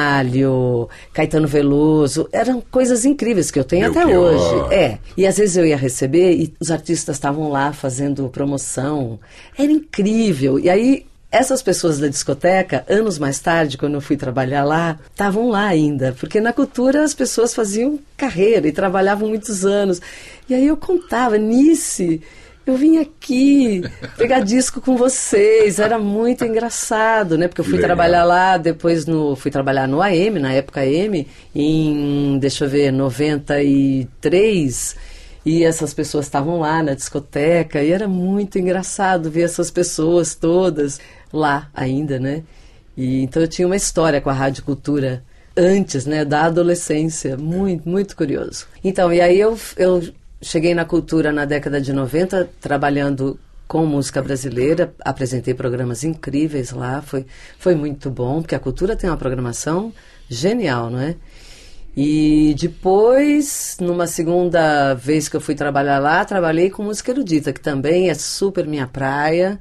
[1.13, 2.29] Caetano Veloso.
[2.33, 4.67] Eram coisas incríveis que eu tenho até Belchior.
[4.67, 4.75] hoje.
[4.75, 4.99] É.
[5.17, 9.19] E às vezes eu ia receber e os artistas estavam lá fazendo promoção.
[9.57, 10.59] Era incrível.
[10.59, 15.49] E aí essas pessoas da discoteca, anos mais tarde, quando eu fui trabalhar lá, estavam
[15.49, 20.01] lá ainda, porque na cultura as pessoas faziam carreira e trabalhavam muitos anos.
[20.49, 22.21] E aí eu contava, Nice,
[22.71, 23.83] eu vim aqui
[24.17, 27.49] pegar disco com vocês, era muito engraçado, né?
[27.49, 27.89] Porque eu fui Legal.
[27.89, 32.93] trabalhar lá, depois no, fui trabalhar no AM, na época AM, em, deixa eu ver,
[32.93, 34.97] 93,
[35.45, 41.01] e essas pessoas estavam lá na discoteca, e era muito engraçado ver essas pessoas todas
[41.33, 42.43] lá ainda, né?
[42.97, 45.23] E, então eu tinha uma história com a Rádio Cultura
[45.57, 48.67] antes, né, da adolescência, muito, muito curioso.
[48.85, 50.03] Então, e aí eu, eu
[50.43, 53.39] cheguei na cultura na década de 90, trabalhando
[53.69, 57.25] com música brasileira, apresentei programas incríveis lá, foi,
[57.57, 59.93] foi muito bom, porque a cultura tem uma programação
[60.29, 61.15] genial, não é?
[61.97, 67.61] E depois, numa segunda vez que eu fui trabalhar lá, trabalhei com música erudita, que
[67.61, 69.59] também é super minha praia.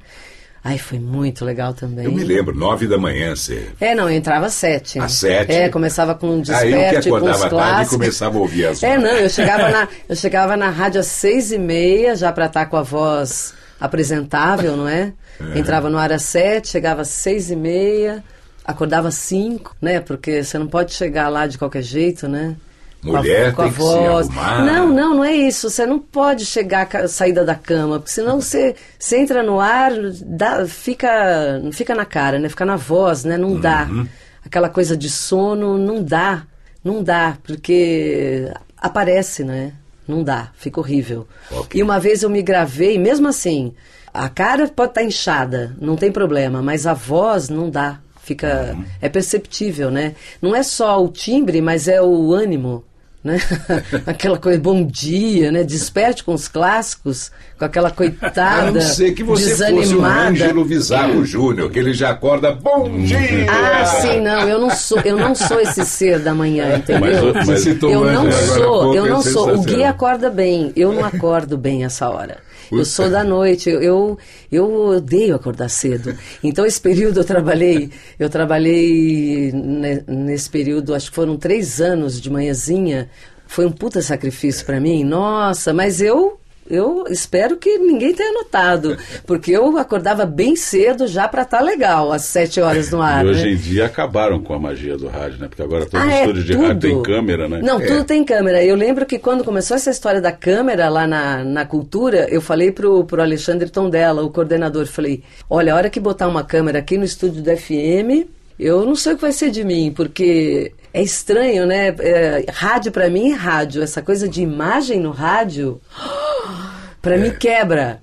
[0.62, 2.04] Ai, foi muito legal também.
[2.04, 3.68] Eu me lembro, nove da manhã, você.
[3.80, 4.98] É, não, eu entrava às sete.
[4.98, 5.52] Às sete?
[5.52, 7.96] É, começava com um Aí desperte, eu que com acordava tarde e clássicos.
[7.96, 11.50] começava a ouvir as É, não, eu chegava na, eu chegava na rádio às seis
[11.50, 15.12] e meia, já para estar com a voz apresentável, não é?
[15.54, 18.22] Entrava no ar às sete, chegava às seis e meia,
[18.62, 20.00] acordava às cinco, né?
[20.00, 22.56] Porque você não pode chegar lá de qualquer jeito, né?
[23.02, 24.28] Com a- Mulher com a tem que se voz.
[24.28, 25.70] Não, não, não é isso.
[25.70, 29.90] Você não pode chegar saída da cama, porque senão você, você entra no ar,
[30.22, 32.48] dá, fica, não fica na cara, né?
[32.48, 33.38] Fica na voz, né?
[33.38, 33.88] Não dá.
[33.90, 34.06] Uhum.
[34.44, 36.42] Aquela coisa de sono, não dá.
[36.84, 39.72] Não dá, porque aparece, né?
[40.06, 41.26] Não dá, fica horrível.
[41.50, 41.78] Ok.
[41.78, 43.72] E uma vez eu me gravei, mesmo assim,
[44.12, 47.98] a cara pode estar inchada, não tem problema, mas a voz não dá.
[48.22, 48.74] Fica.
[48.76, 48.84] Uhum.
[49.00, 50.14] É perceptível, né?
[50.42, 52.84] Não é só o timbre, mas é o ânimo.
[53.22, 53.38] Né?
[54.06, 55.62] aquela coisa, bom dia, né?
[55.62, 58.68] Desperte com os clássicos, com aquela coitada.
[58.68, 60.30] A não ser que você fosse o desanimada.
[60.30, 63.18] Ângelo Bizarro Júnior, que ele já acorda, bom dia!
[63.50, 67.34] Ah, sim, não, eu não sou, eu não sou esse ser da manhã, entendeu?
[67.46, 69.54] Mas citou eu o não sou, eu é não sou.
[69.56, 72.38] O Gui acorda bem, eu não acordo bem essa hora.
[72.72, 74.16] Eu sou da noite, eu,
[74.50, 76.16] eu, odeio acordar cedo.
[76.42, 82.18] Então, esse período eu trabalhei, eu trabalhei ne- nesse período, acho que foram três anos
[82.18, 83.10] de manhãzinha.
[83.46, 86.38] Foi um puta sacrifício pra mim, nossa, mas eu
[86.70, 88.96] eu espero que ninguém tenha notado,
[89.26, 93.24] porque eu acordava bem cedo já pra estar legal, às sete horas no ar.
[93.24, 93.52] E hoje né?
[93.52, 95.48] em dia acabaram com a magia do rádio, né?
[95.48, 96.66] Porque agora todo Ah, é, estúdio de tudo.
[96.66, 97.60] rádio tem câmera, né?
[97.62, 97.86] Não, É.
[97.86, 98.64] tudo tem câmera.
[98.64, 102.70] Eu lembro que quando começou essa história da câmera lá na, na cultura, eu falei
[102.70, 106.96] pro, pro Alexandre Tondela, o coordenador, falei, olha, a hora que botar uma câmera aqui
[106.96, 111.02] no estúdio do FM, eu não sei o que vai ser de mim, porque é
[111.02, 111.94] estranho, né?
[111.98, 113.82] É, rádio pra mim é rádio.
[113.82, 115.80] Essa coisa de imagem no rádio,
[117.00, 118.02] pra mim quebra.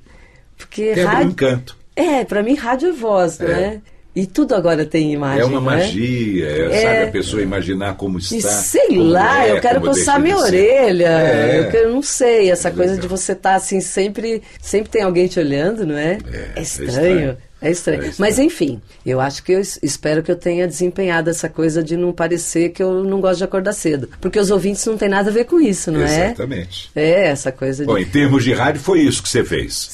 [0.57, 0.93] Porque É.
[0.95, 1.31] Quebra rádio...
[1.31, 1.77] encanto.
[1.95, 3.81] É, pra mim rádio é voz, né?
[4.15, 5.75] E tudo agora tem imagem, É uma não é?
[5.77, 6.81] magia, é, É.
[6.81, 7.03] sabe?
[7.03, 8.35] A pessoa imaginar como está.
[8.35, 11.07] E sei lá, é, eu quero coçar minha orelha.
[11.07, 11.59] É.
[11.59, 13.01] Eu, que- eu não sei, essa É coisa legal.
[13.03, 16.17] de você estar assim, sempre, sempre tem alguém te olhando, não é?
[16.33, 16.89] É, é estranho.
[16.89, 17.38] estranho.
[17.61, 18.03] É estranho.
[18.03, 18.15] É estranho.
[18.29, 21.97] Mas enfim, eu acho que eu es- espero que eu tenha desempenhado essa coisa de
[21.97, 24.09] não parecer que eu não gosto de acordar cedo.
[24.21, 26.25] Porque os ouvintes não tem nada a ver com isso, não é?
[26.27, 26.91] Exatamente.
[26.95, 27.87] É, essa coisa de.
[27.87, 29.87] Bom, em termos de rádio, foi isso que você fez.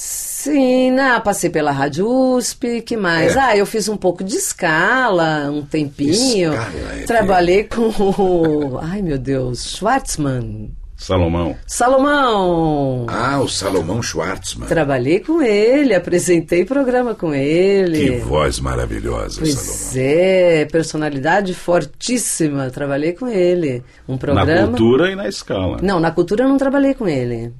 [0.43, 3.33] Sim, não, passei pela Rádio USP, que mais?
[3.33, 3.39] É.
[3.39, 6.51] Ah, eu fiz um pouco de escala, um tempinho.
[6.53, 8.77] Escala, é Trabalhei com o.
[8.81, 10.69] Ai, meu Deus, Schwartzman.
[11.05, 11.55] Salomão.
[11.67, 13.05] Salomão!
[13.09, 14.67] Ah, o Salomão Schwartzman.
[14.69, 17.97] Trabalhei com ele, apresentei programa com ele.
[18.11, 20.09] Que voz maravilhosa, Pois Salomão.
[20.09, 22.69] é, personalidade fortíssima.
[22.69, 23.83] Trabalhei com ele.
[24.07, 24.67] Um Na programa.
[24.67, 25.77] cultura e na escala.
[25.81, 27.51] Não, na cultura eu não trabalhei com ele.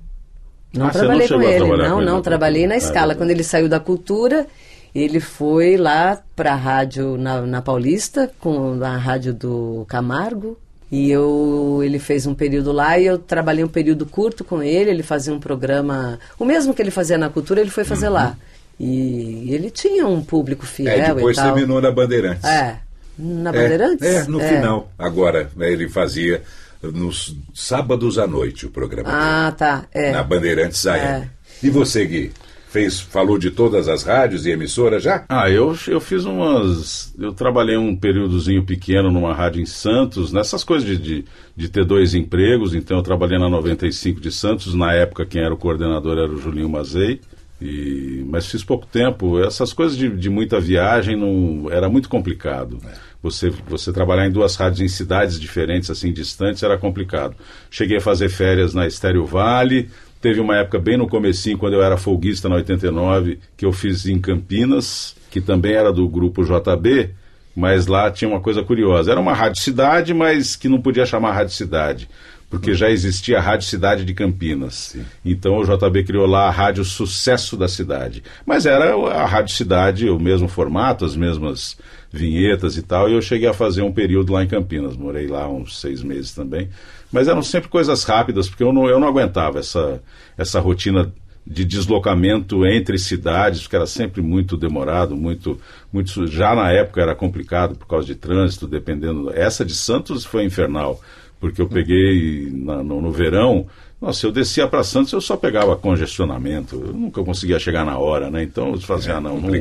[0.74, 1.60] Não Ah, você trabalhei não com ele.
[1.60, 3.12] Não, com ele não, na trabalhei na Ah, escala.
[3.14, 3.16] é.
[3.16, 4.48] Quando ele saiu da cultura,
[4.96, 10.58] ele foi lá para a rádio na, na Paulista, com a rádio do Camargo.
[10.96, 14.92] E eu, ele fez um período lá e eu trabalhei um período curto com ele.
[14.92, 18.38] Ele fazia um programa, o mesmo que ele fazia na cultura, ele foi fazer lá.
[18.80, 21.54] E ele tinha um público fiel É, depois e tal.
[21.56, 22.44] terminou na Bandeirantes.
[22.44, 22.78] É,
[23.18, 24.06] na É, Bandeirantes?
[24.08, 24.92] É, no final.
[25.00, 26.44] Agora, né, ele fazia
[26.84, 29.86] nos sábados à noite o programa Ah, tá.
[29.94, 30.12] dele, É.
[30.12, 31.00] na Bandeirantes AM.
[31.24, 31.28] É.
[31.64, 32.32] E você, Gui?
[32.74, 35.26] Fez, falou de todas as rádios e emissoras já?
[35.30, 37.14] Ah, eu, eu fiz umas.
[37.20, 41.86] Eu trabalhei um períodozinho pequeno numa rádio em Santos, nessas coisas de, de, de ter
[41.86, 42.74] dois empregos.
[42.74, 44.74] Então, eu trabalhei na 95 de Santos.
[44.74, 47.22] Na época, quem era o coordenador era o Julinho Mazei.
[47.62, 49.40] E, mas fiz pouco tempo.
[49.40, 52.80] Essas coisas de, de muita viagem não, era muito complicado.
[53.22, 57.36] Você, você trabalhar em duas rádios em cidades diferentes, assim, distantes, era complicado.
[57.70, 59.92] Cheguei a fazer férias na Estéreo Vale,
[60.24, 64.06] Teve uma época bem no comecinho, quando eu era folguista na 89, que eu fiz
[64.06, 67.10] em Campinas, que também era do grupo JB,
[67.54, 69.12] mas lá tinha uma coisa curiosa.
[69.12, 72.08] Era uma rádio cidade, mas que não podia chamar rádio cidade,
[72.50, 74.96] porque já existia a Rádio Cidade de Campinas.
[75.26, 78.24] Então o JB criou lá a Rádio Sucesso da Cidade.
[78.46, 81.78] Mas era a Rádio Cidade, o mesmo formato, as mesmas
[82.14, 84.96] vinhetas e tal, e eu cheguei a fazer um período lá em Campinas.
[84.96, 86.70] Morei lá uns seis meses também.
[87.14, 90.02] Mas eram sempre coisas rápidas, porque eu não, eu não aguentava essa,
[90.36, 91.14] essa rotina
[91.46, 95.60] de deslocamento entre cidades, porque era sempre muito demorado, muito,
[95.92, 96.26] muito.
[96.26, 99.32] Já na época era complicado por causa de trânsito, dependendo.
[99.32, 101.00] Essa de Santos foi infernal,
[101.40, 103.68] porque eu peguei na, no, no verão.
[104.02, 108.32] Nossa, eu descia para Santos, eu só pegava congestionamento, eu nunca conseguia chegar na hora,
[108.32, 108.42] né?
[108.42, 109.52] Então eu fazia, ah, não, não,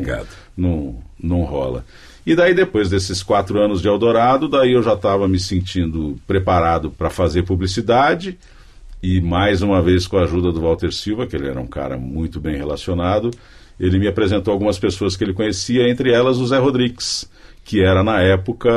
[0.56, 1.84] não, não rola.
[2.24, 6.90] E daí, depois desses quatro anos de Eldorado, daí eu já estava me sentindo preparado
[6.90, 8.38] para fazer publicidade.
[9.02, 11.96] E mais uma vez, com a ajuda do Walter Silva, que ele era um cara
[11.96, 13.32] muito bem relacionado,
[13.78, 17.28] ele me apresentou algumas pessoas que ele conhecia, entre elas o Zé Rodrigues,
[17.64, 18.70] que era na época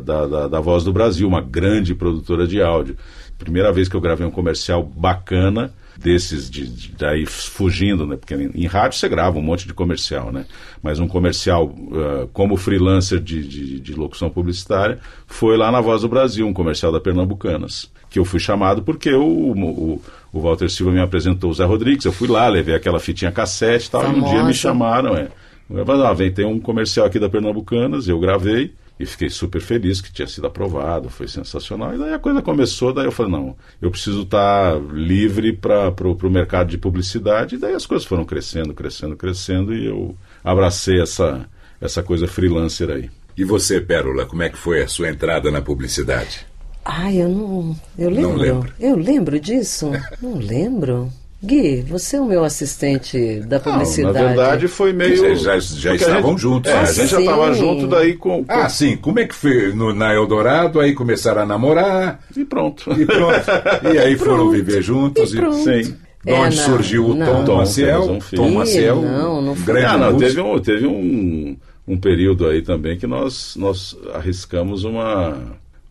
[0.00, 2.96] da, da, da Voz do Brasil, uma grande produtora de áudio.
[3.36, 8.16] Primeira vez que eu gravei um comercial bacana desses de, de daí fugindo, né?
[8.16, 10.46] Porque em, rádio você grava um monte de comercial, né?
[10.82, 16.02] Mas um comercial uh, como freelancer de, de, de, locução publicitária foi lá na Voz
[16.02, 20.68] do Brasil, um comercial da Pernambucanas, que eu fui chamado porque o, o, o Walter
[20.68, 24.02] Silva me apresentou o Zé Rodrigues, eu fui lá, levei aquela fitinha cassete e tal,
[24.02, 24.18] Famosa.
[24.18, 25.28] e um dia me chamaram, é.
[25.70, 29.60] Eu falei, ah, vem, tem um comercial aqui da Pernambucanas, eu gravei, e fiquei super
[29.60, 31.94] feliz que tinha sido aprovado, foi sensacional.
[31.94, 36.30] E daí a coisa começou, daí eu falei, não, eu preciso estar livre para o
[36.30, 37.56] mercado de publicidade.
[37.56, 41.48] E daí as coisas foram crescendo, crescendo, crescendo, e eu abracei essa,
[41.80, 43.10] essa coisa freelancer aí.
[43.36, 46.46] E você, Pérola, como é que foi a sua entrada na publicidade?
[46.84, 47.76] Ai, eu não.
[47.98, 48.30] Eu lembro.
[48.30, 48.72] Não lembro.
[48.78, 49.90] Eu lembro disso?
[50.22, 51.10] não lembro.
[51.44, 54.18] Gui, você é o meu assistente da publicidade.
[54.18, 55.16] Não, na verdade foi meio.
[55.16, 56.72] Vocês já, já estavam gente, juntos.
[56.72, 58.96] É, a gente já estava junto daí com, com, Ah, sim.
[58.96, 60.80] Como é que foi no, na Eldorado?
[60.80, 62.20] Aí começaram a namorar.
[62.36, 62.90] E pronto.
[62.92, 63.44] E pronto.
[63.92, 65.34] e aí foram viver juntos.
[65.34, 65.68] E, pronto.
[65.68, 65.96] E, sim.
[66.24, 68.02] De é, onde surgiu o Tom, Tom Maciel?
[68.12, 69.02] Um Tom Maciel.
[69.02, 69.84] Não, não foi.
[69.84, 75.36] Ah, não, teve um, teve um, um período aí também que nós, nós arriscamos uma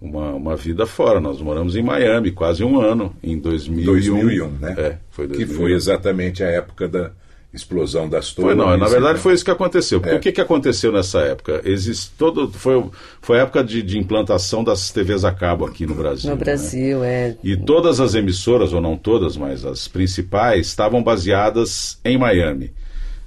[0.04, 1.22] uma, uma vida fora.
[1.22, 3.86] Nós moramos em Miami quase um ano, em 2001.
[3.86, 4.76] 2001, né?
[4.78, 5.48] É, foi 2001.
[5.48, 7.12] Que foi exatamente a época da
[7.54, 8.56] explosão das torres.
[8.56, 10.02] Foi não, na verdade foi isso que aconteceu.
[10.02, 10.18] Porque é.
[10.18, 11.62] o que, que aconteceu nessa época?
[11.64, 12.84] Existe todo, foi,
[13.22, 16.32] foi a época de, de implantação das TVs a cabo aqui no Brasil.
[16.32, 17.30] No Brasil, né?
[17.30, 17.38] é.
[17.44, 22.74] E todas as emissoras, ou não todas, mas as principais, estavam baseadas em Miami.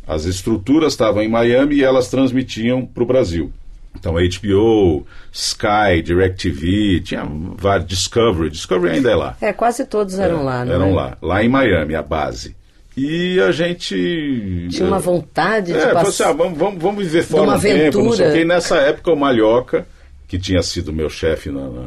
[0.07, 3.53] As estruturas estavam em Miami e elas transmitiam para o Brasil.
[3.99, 7.27] Então, HBO, Sky, DirecTV, tinha
[7.57, 9.37] vários, Discovery, Discovery ainda é lá.
[9.41, 10.75] É, quase todos eram é, lá, né?
[10.75, 12.55] Eram lá, lá em Miami, a base.
[12.97, 14.69] E a gente...
[14.71, 16.09] Tinha uma vontade de é, passar...
[16.09, 18.39] Assim, ah, vamos, vamos, vamos viver fora um tempo, não sei o que.
[18.39, 19.87] E nessa época o Malhoca,
[20.27, 21.83] que tinha sido meu chefe na, na,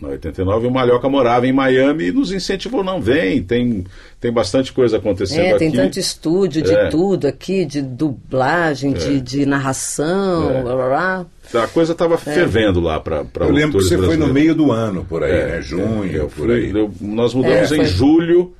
[0.00, 3.84] na 89, o Malhoca morava em Miami e nos incentivou, não, vem, tem,
[4.18, 5.58] tem bastante coisa acontecendo é, aqui.
[5.58, 6.88] tem tanto estúdio de é.
[6.88, 8.94] tudo aqui, de dublagem, é.
[8.94, 10.62] de, de narração, é.
[10.62, 11.62] blá, blá, blá.
[11.62, 12.18] A coisa estava é.
[12.18, 15.46] fervendo lá para Eu lembro que você foi no meio do ano, por aí, é,
[15.46, 15.62] né?
[15.62, 16.70] Junho, eu por aí.
[16.70, 18.54] Eu, nós mudamos em julho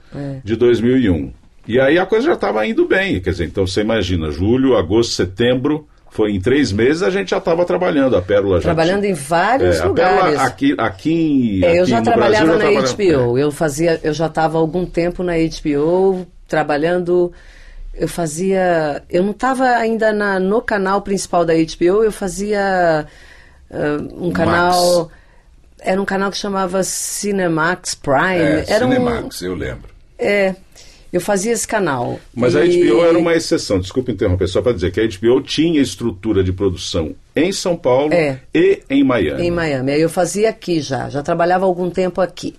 [0.45, 1.33] de 2001.
[1.67, 3.23] E aí a coisa já estava indo bem.
[3.23, 7.39] Quer dizer, então você imagina, julho, agosto, setembro foi em três meses a gente já
[7.39, 8.17] estava trabalhando.
[8.17, 9.11] A Pérola já Trabalhando tinha...
[9.11, 10.39] em vários é, lugares.
[10.39, 13.37] Aqui, aqui, é, aqui eu já trabalhava Brasil, na já HBO.
[13.37, 17.33] Eu fazia, eu já estava algum tempo na HBO trabalhando.
[17.93, 22.05] Eu fazia, eu não estava ainda na, no canal principal da HBO.
[22.05, 23.09] Eu fazia
[23.69, 24.99] uh, um canal.
[24.99, 25.11] Max.
[25.81, 28.39] Era um canal que chamava Cinemax Prime.
[28.39, 29.89] É, era Cinemax, um, eu lembro.
[30.17, 30.55] É,
[31.15, 32.19] eu fazia esse canal.
[32.35, 32.59] Mas e...
[32.59, 36.43] a HBO era uma exceção, desculpa interromper, só para dizer que a HBO tinha estrutura
[36.43, 38.41] de produção em São Paulo é.
[38.53, 39.47] e em Miami.
[39.47, 39.93] Em Miami.
[39.93, 42.57] Aí eu fazia aqui já, já trabalhava algum tempo aqui.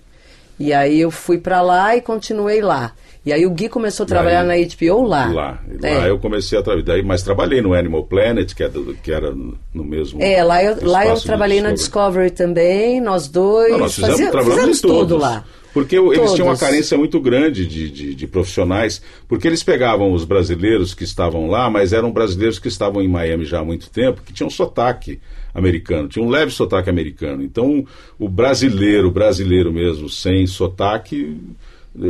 [0.58, 2.92] E aí eu fui para lá e continuei lá.
[3.26, 5.26] E aí o Gui começou a trabalhar aí, na HBO lá.
[5.26, 5.98] Lá, é.
[5.98, 9.34] lá eu comecei a trabalhar, mas trabalhei no Animal Planet, que, é do, que era
[9.34, 10.22] no mesmo.
[10.22, 13.72] É, lá eu, lá eu trabalhei na Discovery também, nós dois.
[13.72, 15.44] Não, nós fizemos, fazia, fizemos tudo lá.
[15.76, 16.32] Porque eles Todos.
[16.32, 21.04] tinham uma carência muito grande de, de, de, profissionais, porque eles pegavam os brasileiros que
[21.04, 24.48] estavam lá, mas eram brasileiros que estavam em Miami já há muito tempo, que tinham
[24.48, 25.20] sotaque
[25.54, 27.42] americano, tinha um leve sotaque americano.
[27.42, 27.84] Então,
[28.18, 31.36] o brasileiro, brasileiro mesmo, sem sotaque,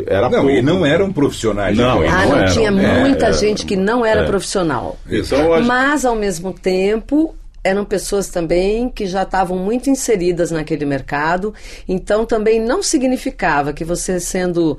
[0.06, 0.50] era não, pouco.
[0.56, 1.76] e não eram profissionais.
[1.76, 4.26] Não, ah, não, não tinha é, muita é, gente que não era é.
[4.26, 4.96] profissional.
[5.10, 7.34] Então, Mas, ao mesmo tempo,
[7.66, 11.52] eram pessoas também que já estavam muito inseridas naquele mercado,
[11.88, 14.78] então também não significava que você sendo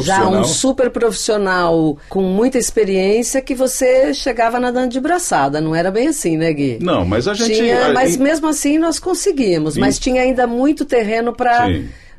[0.00, 5.90] já um super profissional com muita experiência que você chegava nadando de braçada, não era
[5.90, 6.78] bem assim, né, Gui?
[6.80, 7.54] Não, mas a gente.
[7.54, 11.68] Tinha, mas mesmo assim nós conseguimos, mas tinha ainda muito terreno para.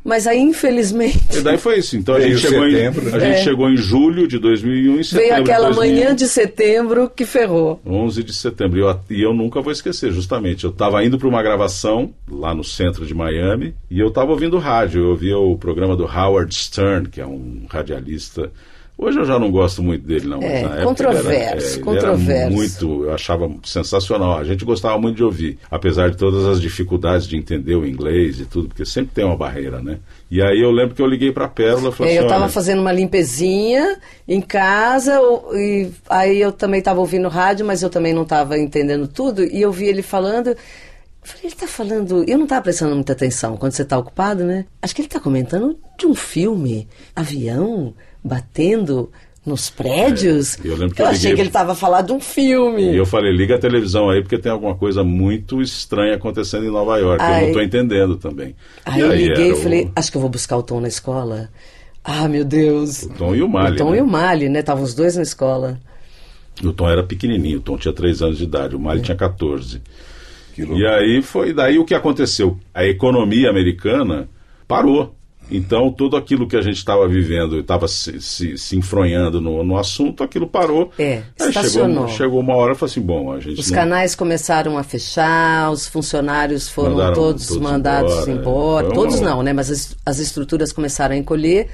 [0.07, 1.97] Mas aí infelizmente E daí foi isso.
[1.97, 3.19] Então a gente, chegou em, setembro, a né?
[3.19, 3.43] gente É.
[3.43, 7.25] chegou em julho de 2001 e setembro veio aquela de 2000, manhã de setembro que
[7.25, 7.81] ferrou.
[7.85, 8.79] 11 de setembro.
[8.79, 10.63] E eu, e eu nunca vou esquecer, justamente.
[10.63, 14.57] Eu estava indo para uma gravação lá no centro de Miami e eu estava ouvindo
[14.57, 15.01] rádio.
[15.03, 18.49] Eu ouvia o programa do Howard Stern, que é um radialista.
[18.99, 20.41] Hoje eu já não gosto muito dele, não.
[20.41, 22.51] É, controverso, é, controverso.
[22.51, 24.39] Muito, eu achava sensacional.
[24.39, 28.39] A gente gostava muito de ouvir, apesar de todas as dificuldades de entender o inglês
[28.39, 29.99] e tudo, porque sempre tem uma barreira, né?
[30.31, 32.27] E aí eu lembro que eu liguei para a Pérola e falei É, assim, eu
[32.27, 35.21] estava olha, fazendo uma limpezinha em casa
[35.53, 39.61] e aí eu também estava ouvindo rádio, mas eu também não estava entendendo tudo e
[39.61, 40.57] eu vi ele falando.
[41.21, 42.23] Falei, ele está falando.
[42.27, 44.65] Eu não estava prestando muita atenção quando você está ocupado, né?
[44.81, 47.93] Acho que ele está comentando de um filme, avião
[48.27, 49.09] batendo
[49.45, 50.59] nos prédios.
[50.63, 52.91] É, eu lembro que eu achei liguei- que ele estava falando de um filme.
[52.91, 56.71] E eu falei, liga a televisão aí, porque tem alguma coisa muito estranha acontecendo em
[56.71, 57.23] Nova York.
[57.23, 58.55] Eu Aí- não estou entendendo também.
[58.85, 60.87] Aí E eu liguei e o- falei, acho que eu vou buscar o Tom na
[60.89, 61.49] escola.
[62.03, 63.03] Ah, meu Deus.
[63.03, 63.75] O Tom e o Mali.
[63.75, 63.97] O Tom né?
[63.97, 64.59] e o Mali, né?
[64.59, 65.79] Estavam os dois na escola.
[66.63, 69.81] O Tom era pequenininho, o Tom tinha 3 anos de idade, o Mali tinha 14.
[70.55, 72.57] Que E aí foi daí o que aconteceu.
[72.73, 74.27] A economia americana
[74.67, 75.13] parou.
[75.49, 79.77] Então, tudo aquilo que a gente estava vivendo, estava se, se, se enfronhando no, no
[79.77, 80.91] assunto, aquilo parou.
[80.99, 81.21] É,
[81.51, 83.59] chegou, chegou uma hora e falou assim: bom, a gente.
[83.59, 88.85] Os não- canais começaram a fechar, os funcionários foram Mandaram todos, todos mandados embora, embora.
[88.87, 88.89] é.
[88.89, 89.53] Foi Todos não, né?
[89.53, 91.67] Mas as, as estruturas começaram a encolher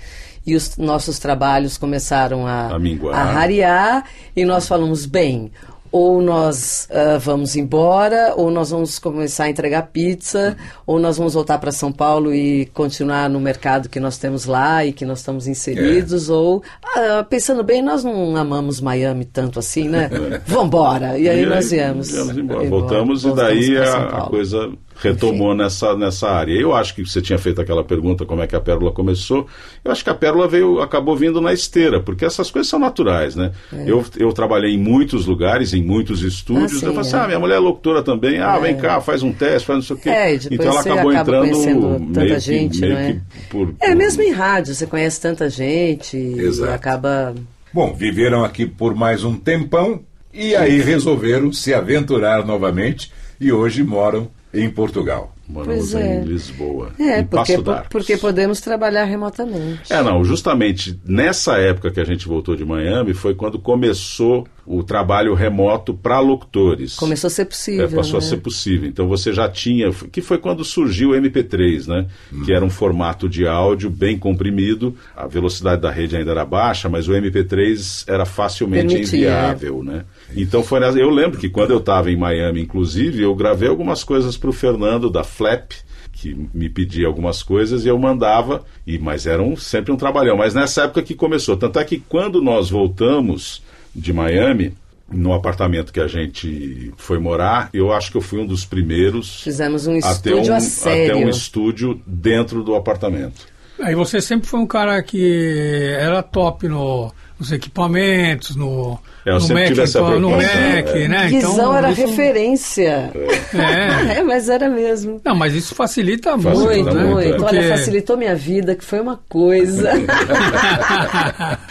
[0.45, 3.15] e os nossos trabalhos começaram a, A minguar.
[3.15, 4.03] a rarear.
[4.35, 5.51] E nós falamos, bem,
[5.93, 11.35] ou nós ah, vamos embora, ou nós vamos começar a entregar pizza, ou nós vamos
[11.35, 15.19] voltar para São Paulo e continuar no mercado que nós temos lá e que nós
[15.19, 20.09] estamos inseridos, ou, ah, pensando bem, nós não amamos Miami tanto assim, né?
[20.47, 21.15] Vambora!
[21.19, 22.09] E aí nós viemos.
[22.09, 22.65] viemos embora.
[22.65, 22.69] embora.
[22.69, 26.53] Voltamos, Voltamos e daí a, a coisa retomou nessa, nessa área.
[26.53, 29.47] Eu acho que você tinha feito aquela pergunta como é que a Pérola começou.
[29.83, 33.35] Eu acho que a Pérola veio, acabou vindo na esteira, porque essas coisas são naturais,
[33.35, 33.51] né?
[33.85, 36.73] Eu, eu trabalhei em muitos lugares, em muitos estúdios.
[36.73, 36.75] É.
[36.75, 37.19] Ah, sim, eu falei assim, é.
[37.19, 38.39] ah, minha mulher é locutora também.
[38.39, 40.09] Ah, vem cá, faz um teste, faz não sei o quê.
[40.09, 43.13] É, e então ela acabou acaba entrando conhecendo tanta meio gente, que, meio é?
[43.13, 46.71] que por, É, mesmo em rádio, você conhece tanta gente Exato.
[46.71, 47.33] e acaba.
[47.73, 50.01] Bom, viveram aqui por mais um tempão
[50.33, 55.33] e aí resolveram se aventurar novamente e hoje moram em Portugal.
[55.47, 56.21] Moramos Pois é.
[56.21, 56.91] em Lisboa.
[56.99, 57.57] É, em porque,
[57.89, 59.91] porque podemos trabalhar remotamente.
[59.91, 64.83] É, não, justamente nessa época que a gente voltou de Miami foi quando começou o
[64.83, 66.95] trabalho remoto para locutores.
[66.95, 67.85] Começou a ser possível.
[67.85, 68.25] É, passou né?
[68.25, 68.87] a ser possível.
[68.87, 72.07] Então você já tinha, que foi quando surgiu o MP3, né?
[72.45, 74.95] Que era um formato de áudio bem comprimido.
[75.15, 80.05] A velocidade da rede ainda era baixa, mas o MP3 era facilmente Permitia, enviável, né?
[80.35, 84.37] Então foi, eu lembro que quando eu estava em Miami, inclusive, eu gravei algumas coisas
[84.37, 85.71] para o Fernando da Flap
[86.13, 90.37] que me pedia algumas coisas e eu mandava, e mas era um, sempre um trabalhão.
[90.37, 91.57] Mas nessa época que começou.
[91.57, 93.61] Tanto é que quando nós voltamos
[93.95, 94.73] de Miami,
[95.11, 99.41] no apartamento que a gente foi morar, eu acho que eu fui um dos primeiros
[99.43, 101.17] Fizemos um a ter estúdio um, a sério.
[101.17, 103.47] um estúdio dentro do apartamento.
[103.79, 109.39] Aí você sempre foi um cara que era top no, nos equipamentos, no, eu no
[109.41, 111.07] sempre Mac, tive essa então, no preocupação, Mac, é.
[111.07, 111.27] né?
[111.29, 113.11] Guizão era isso- referência.
[113.53, 114.13] É.
[114.19, 115.21] É, mas era mesmo.
[115.23, 117.03] Não, mas isso facilita, Facilita muito, Muito, né?
[117.05, 117.27] muito.
[117.35, 117.37] é.
[117.37, 119.91] Porque- Olha, facilitou minha vida, que foi uma coisa.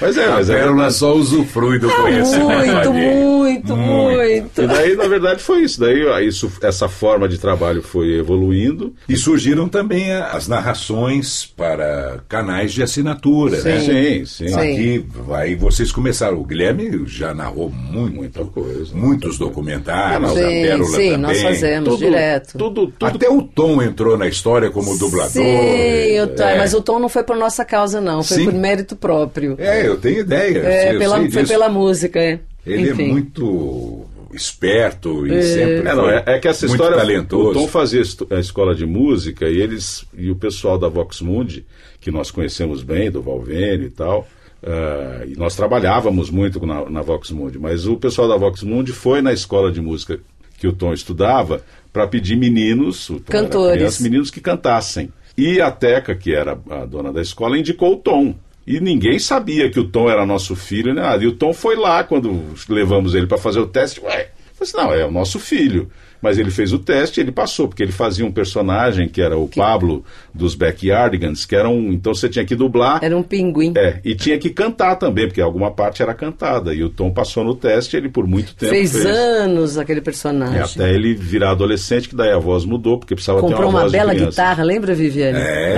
[0.00, 2.44] Mas é, A mas é, Pérola só usufrui do conhecimento.
[2.46, 3.14] muito, alheio.
[3.28, 4.62] muito, muito.
[4.62, 5.80] E daí, na verdade, foi isso.
[5.80, 8.94] Daí a- isso, essa forma de trabalho foi evoluindo.
[9.09, 13.80] E surgiram também a- as narrações para canais de assinatura, né?
[13.80, 14.48] Sim, sim.
[14.48, 14.55] Sim.
[14.55, 16.38] Aqui vai, vocês começaram.
[16.38, 18.95] O Guilherme já narrou muito, Muita coisa.
[18.95, 20.36] muitos documentários, Ah, a.
[20.36, 21.18] Sim, Pérola sim, também.
[21.18, 22.59] nós fazemos Tudo, direto.
[22.59, 25.30] tudo, tudo Até o Tom entrou na história como dublador.
[25.32, 26.59] Sim, o Tom, É.
[26.59, 28.22] mas o Tom não foi por nossa causa, não.
[28.22, 28.45] Foi Sim.
[28.45, 29.57] por mérito próprio.
[29.59, 30.59] É, eu tenho ideia.
[30.61, 31.53] É, eu pela, sei foi disso.
[31.53, 32.38] pela música, é.
[32.64, 33.05] Ele Enfim.
[33.05, 36.97] é muito esperto e sempre É, não, foi é, é que essa muito história.
[36.99, 37.51] talentoso.
[37.51, 41.66] O Tom fazia a escola de música e eles e o pessoal da Vox Mundi,
[42.01, 44.26] que nós conhecemos bem, do Valvênio e tal.
[44.64, 48.92] Ah, e nós trabalhávamos muito na, na Vox Mundi, mas o pessoal da Vox Mundi
[48.92, 50.20] foi na escola de música
[50.58, 53.76] que o Tom estudava para pedir meninos, Cantores.
[53.76, 55.12] criança, meninos que cantassem.
[55.36, 58.34] E a Teca, que era a dona da escola, indicou o Tom.
[58.64, 61.02] E ninguém sabia que o Tom era nosso filho, né?
[61.20, 64.00] E o Tom foi lá quando levamos ele para fazer o teste.
[64.00, 65.90] Ué, falei assim, não, é o nosso filho.
[66.22, 69.36] Mas ele fez o teste e ele passou, porque ele fazia um personagem que era
[69.36, 71.92] o Pablo dos Backyardigans, que era um.
[71.92, 73.00] Então você tinha que dublar.
[73.02, 73.74] Era um pinguim.
[73.76, 76.72] É, e tinha que cantar também, porque alguma parte era cantada.
[76.72, 79.04] E o Tom passou no teste, ele por muito tempo fez, fez.
[79.04, 80.58] anos aquele personagem.
[80.58, 83.70] É, até ele virar adolescente, que daí a voz mudou, porque precisava ter Comprou uma,
[83.70, 84.30] uma voz de bela criança.
[84.30, 85.38] guitarra, lembra, Viviane?
[85.38, 85.74] É,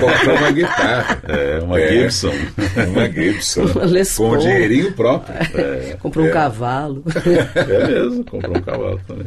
[0.00, 1.22] comprou uma guitarra.
[1.28, 1.88] É, uma É.
[2.02, 2.32] Gibson.
[2.90, 3.62] Uma Gibson.
[3.62, 4.38] Uma Les com Paul.
[4.38, 5.34] dinheirinho próprio.
[6.00, 7.04] Comprou um cavalo.
[7.54, 9.24] É mesmo, comprou um cavalo também.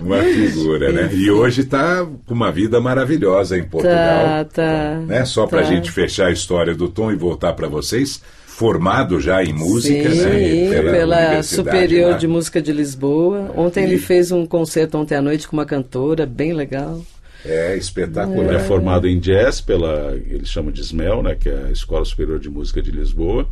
[0.00, 1.10] Uma figura, né?
[1.12, 3.96] E hoje está com uma vida maravilhosa em Portugal.
[3.96, 4.96] Tá, tá.
[5.06, 5.24] né?
[5.24, 5.68] Só para a tá.
[5.68, 8.20] gente fechar a história do Tom e voltar para vocês.
[8.46, 10.80] Formado já em música, Sim, né?
[10.80, 12.16] pela, Universidade Superior lá.
[12.18, 13.50] de Música de Lisboa.
[13.56, 17.02] Ontem ele fez um concerto ontem à noite com uma cantora, bem legal.
[17.44, 18.54] É Ele espetacular.
[18.54, 22.38] é formado em jazz pela, eles chamam de SMEL, né, que é a Escola Superior
[22.38, 23.46] de Música de Lisboa,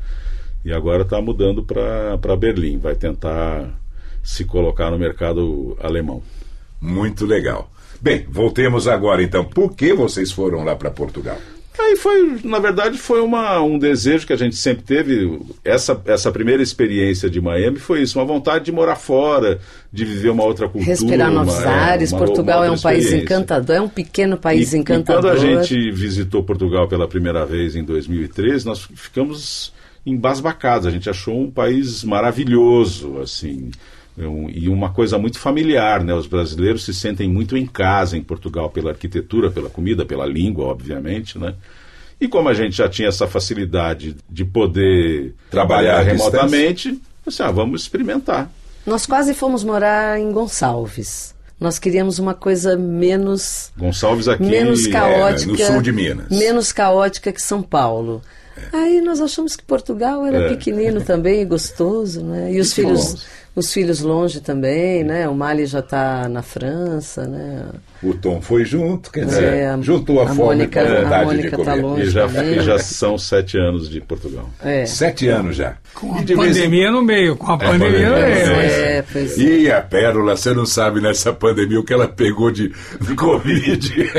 [0.64, 3.81] e agora está mudando para Berlim, vai tentar
[4.22, 6.22] se colocar no mercado alemão.
[6.80, 7.70] Muito legal.
[8.00, 9.44] Bem, voltemos agora então.
[9.44, 11.38] Por que vocês foram lá para Portugal?
[11.80, 15.40] Aí foi, na verdade, foi uma, um desejo que a gente sempre teve.
[15.64, 19.58] Essa, essa primeira experiência de Miami foi isso, uma vontade de morar fora,
[19.90, 20.90] de viver uma outra cultura.
[20.90, 22.12] Respirar novos uma- ares.
[22.12, 25.34] uma- Portugal uma é um país encantador, é um pequeno país E- encantador.
[25.34, 29.72] E quando a gente visitou Portugal pela primeira vez em 2013, nós ficamos
[30.04, 30.86] embasbacados.
[30.86, 33.70] A gente achou um país maravilhoso, assim,
[34.18, 36.14] um- e uma coisa muito familiar, né?
[36.14, 40.66] Os brasileiros se sentem muito em casa em Portugal pela arquitetura, pela comida, pela língua,
[40.66, 41.54] obviamente, né?
[42.20, 47.82] E como a gente já tinha essa facilidade de poder Trabalhar remotamente, assim, ah, vamos
[47.82, 48.50] experimentar.
[48.86, 51.34] Nós quase fomos morar em Gonçalves.
[51.58, 56.28] Nós queríamos uma coisa menos Gonçalves aqui menos é, caótica, no sul de Minas.
[56.28, 58.20] menos caótica que São Paulo.
[58.72, 60.48] Aí nós achamos que Portugal era É.
[60.50, 62.52] pequenino também, e gostoso, né?
[62.52, 63.20] E os filhos, bom.
[63.54, 65.28] Os filhos longe também, né?
[65.28, 67.68] O Mali já está na França, né?
[68.02, 71.02] O Tom foi junto, quer dizer, É, juntou a, a fome Mônica- com a a
[71.04, 71.82] vontade Mônica de tá comer.
[71.82, 72.02] longe.
[72.02, 72.58] E já, também.
[72.58, 74.50] e já são sete anos de Portugal.
[74.64, 74.84] É.
[74.86, 75.76] Sete anos já.
[75.94, 78.56] Com a E de vez pandemia no meio, com a pandemia no pandemia, meio.
[78.56, 79.42] mas- É, pois é.
[79.42, 82.72] E a Pérola, você não sabe nessa pandemia o que ela pegou de
[83.16, 84.10] Covid.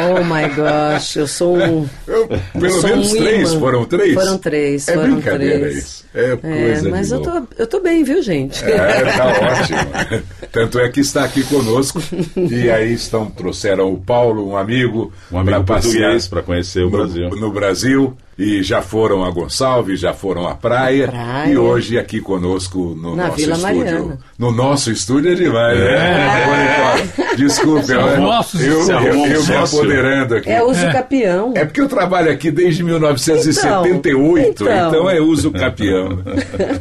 [0.00, 1.86] Oh my gosh, eu sou um.
[2.08, 2.28] Eu-
[2.58, 3.60] pelo sou menos um três, imã.
[3.60, 4.14] foram três?
[4.14, 5.76] Foram três, É foram brincadeira três.
[5.76, 5.98] isso.
[6.14, 8.64] É É, coisa mas de eu tô, eu tô bem, viu, gente?
[8.64, 10.22] É, tá ótimo.
[10.50, 12.02] Tanto é que está aqui conosco.
[12.36, 16.90] E aí estão, trouxeram o Paulo, um amigo, Um amigo português para conhecer o no,
[16.90, 17.30] Brasil.
[17.30, 18.16] no Brasil.
[18.38, 21.08] E já foram a Gonçalves, já foram à praia.
[21.08, 21.50] Praia.
[21.52, 23.76] E hoje aqui conosco no Na nosso Vila estúdio.
[23.76, 24.18] Mariana.
[24.38, 26.46] No nosso estúdio é demais, né?
[26.46, 30.50] Ô, Nicole, Desculpe, eu, eu, eu, eu me apoderando aqui.
[30.50, 31.52] É uso capião.
[31.56, 35.10] É porque eu trabalho aqui desde 1978, então, Então.
[35.10, 36.22] é uso capião.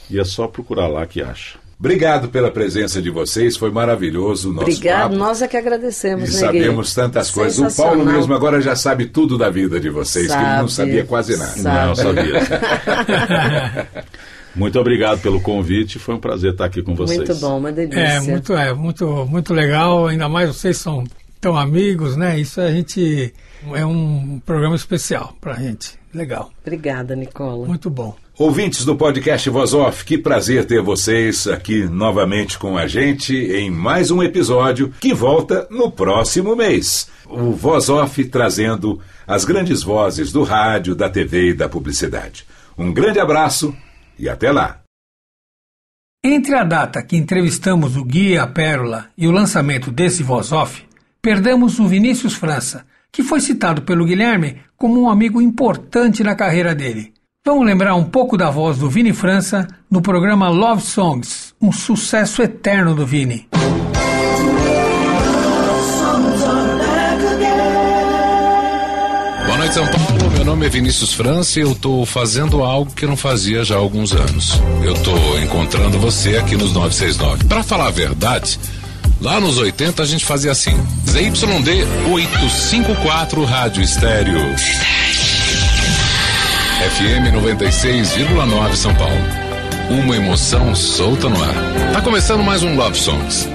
[0.10, 1.58] e é só procurar lá que acha.
[1.80, 5.16] Obrigado pela presença de vocês, foi maravilhoso o nosso Obrigado, papo.
[5.16, 7.74] nós é que E agradecemos, né, sabemos tantas coisas.
[7.74, 10.90] O Paulo mesmo agora já sabe tudo da vida de vocês, que ele não Sabe,
[10.92, 11.52] sabia quase nada.
[11.58, 11.88] sabe.
[11.88, 13.88] Não, sabia.
[14.56, 17.20] Muito obrigado pelo convite, foi um prazer estar aqui com vocês.
[17.20, 18.00] Muito bom, uma delícia.
[18.00, 21.06] É, muito, é, muito, muito legal, ainda mais vocês são
[21.40, 22.38] tão amigos, né?
[22.38, 23.34] Isso a gente
[23.74, 25.98] é um programa especial pra gente.
[26.14, 26.52] Legal.
[26.62, 27.66] Obrigada, Nicola.
[27.68, 28.16] Muito bom.
[28.40, 33.70] Ouvintes do podcast Voz Off, que prazer ter vocês aqui novamente com a gente em
[33.70, 37.10] mais um episódio que volta no próximo mês.
[37.28, 42.48] O Voz Off trazendo as grandes vozes do rádio, da TV e da publicidade.
[42.78, 43.76] Um grande abraço
[44.18, 44.80] e até lá.
[46.24, 50.54] Entre a data que entrevistamos o Gui e a Pérola e o lançamento desse Voz
[50.54, 50.82] Off,
[51.22, 56.74] perdemos o Vinícius França, que foi citado pelo Guilherme como um amigo importante na carreira
[56.74, 57.19] dele.
[57.46, 62.42] Vamos lembrar um pouco da voz do Vini França no programa Love Songs, um sucesso
[62.42, 63.48] eterno do Vini.
[69.46, 70.32] Boa noite, São Paulo.
[70.34, 73.80] Meu nome é Vinícius França e eu estou fazendo algo que não fazia já há
[73.80, 74.60] alguns anos.
[74.84, 77.46] Eu estou encontrando você aqui nos 969.
[77.46, 78.60] Para falar a verdade,
[79.22, 80.76] lá nos 80 a gente fazia assim:
[81.08, 84.40] ZYD 854 Rádio Estéreo.
[86.80, 89.22] FM 96,9 São Paulo.
[89.90, 91.54] Uma emoção solta no ar.
[91.92, 93.50] Tá começando mais um Love Songs.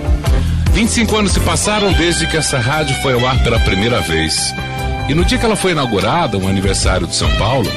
[0.74, 4.54] 25 anos se passaram desde que essa rádio foi ao ar pela primeira vez.
[5.08, 7.72] E no dia que ela foi inaugurada, um aniversário de São Paulo,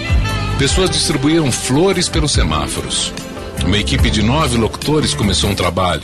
[0.60, 3.14] pessoas distribuíram flores pelos semáforos.
[3.66, 6.02] Uma equipe de nove locutores começou um trabalho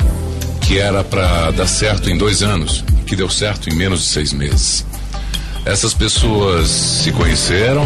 [0.61, 4.31] que era para dar certo em dois anos, que deu certo em menos de seis
[4.31, 4.85] meses.
[5.65, 7.85] Essas pessoas se conheceram,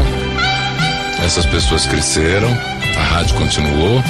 [1.27, 2.49] essas pessoas cresceram,
[2.97, 4.01] a rádio continuou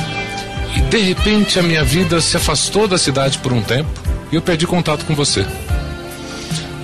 [0.75, 3.89] e de repente a minha vida se afastou da cidade por um tempo
[4.31, 5.43] e eu perdi contato com você.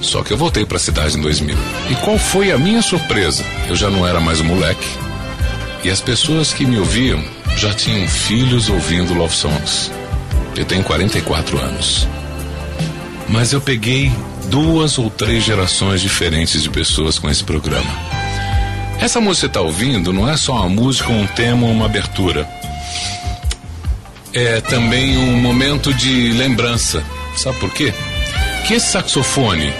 [0.01, 1.55] Só que eu voltei para a cidade em 2000.
[1.91, 3.45] E qual foi a minha surpresa?
[3.69, 4.87] Eu já não era mais um moleque.
[5.83, 7.23] E as pessoas que me ouviam
[7.55, 9.91] já tinham filhos ouvindo Love Songs.
[10.57, 12.07] Eu tenho 44 anos.
[13.29, 14.11] Mas eu peguei
[14.49, 18.12] duas ou três gerações diferentes de pessoas com esse programa.
[19.03, 22.47] Essa música que você está ouvindo não é só uma música, um tema, uma abertura.
[24.31, 27.03] É também um momento de lembrança.
[27.35, 27.93] Sabe por quê?
[28.65, 29.73] Que esse saxofone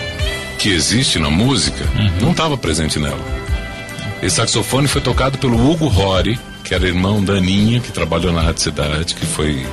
[0.59, 1.85] que existe na música
[2.19, 3.23] não estava presente nela.
[4.21, 8.41] Esse saxofone foi tocado pelo Hugo Rory, que era irmão da Aninha, que trabalhou na
[8.41, 9.65] Rádio Cidade, que foi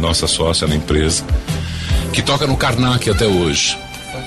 [0.00, 1.26] nossa sócia na empresa,
[2.10, 3.76] que toca no Karnak até hoje.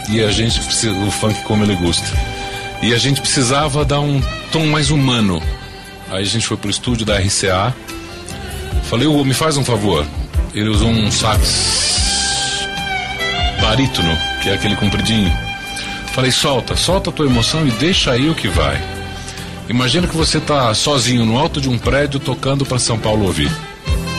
[0.07, 2.36] E a gente precisa, o funk como ele gosta.
[2.81, 4.21] E a gente precisava dar um
[4.51, 5.41] tom mais humano.
[6.09, 7.75] Aí a gente foi pro estúdio da RCA.
[8.83, 10.05] Falei, Hugo, me faz um favor.
[10.53, 12.67] Ele usou um sax
[13.61, 15.31] barítono, que é aquele compridinho.
[16.13, 18.81] Falei, solta, solta a tua emoção e deixa aí o que vai.
[19.69, 23.51] Imagina que você tá sozinho no alto de um prédio tocando para São Paulo ouvir.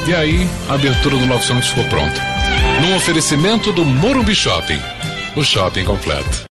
[0.07, 2.21] E aí, a abertura do Love Songs ficou pronta.
[2.83, 4.81] Num oferecimento do Morumbi Shopping,
[5.37, 6.48] o shopping completo.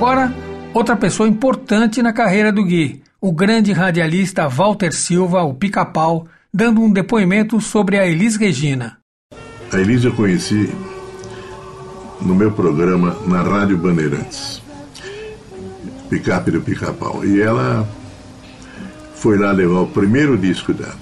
[0.00, 0.32] Agora,
[0.72, 6.80] outra pessoa importante na carreira do Gui, o grande radialista Walter Silva, o Pica-Pau, dando
[6.80, 8.96] um depoimento sobre a Elis Regina.
[9.70, 10.72] A Elis eu conheci
[12.22, 14.62] no meu programa na Rádio Bandeirantes,
[16.08, 17.22] Picape do Pica-Pau.
[17.22, 17.86] E ela
[19.16, 20.96] foi lá levar o primeiro disco dela.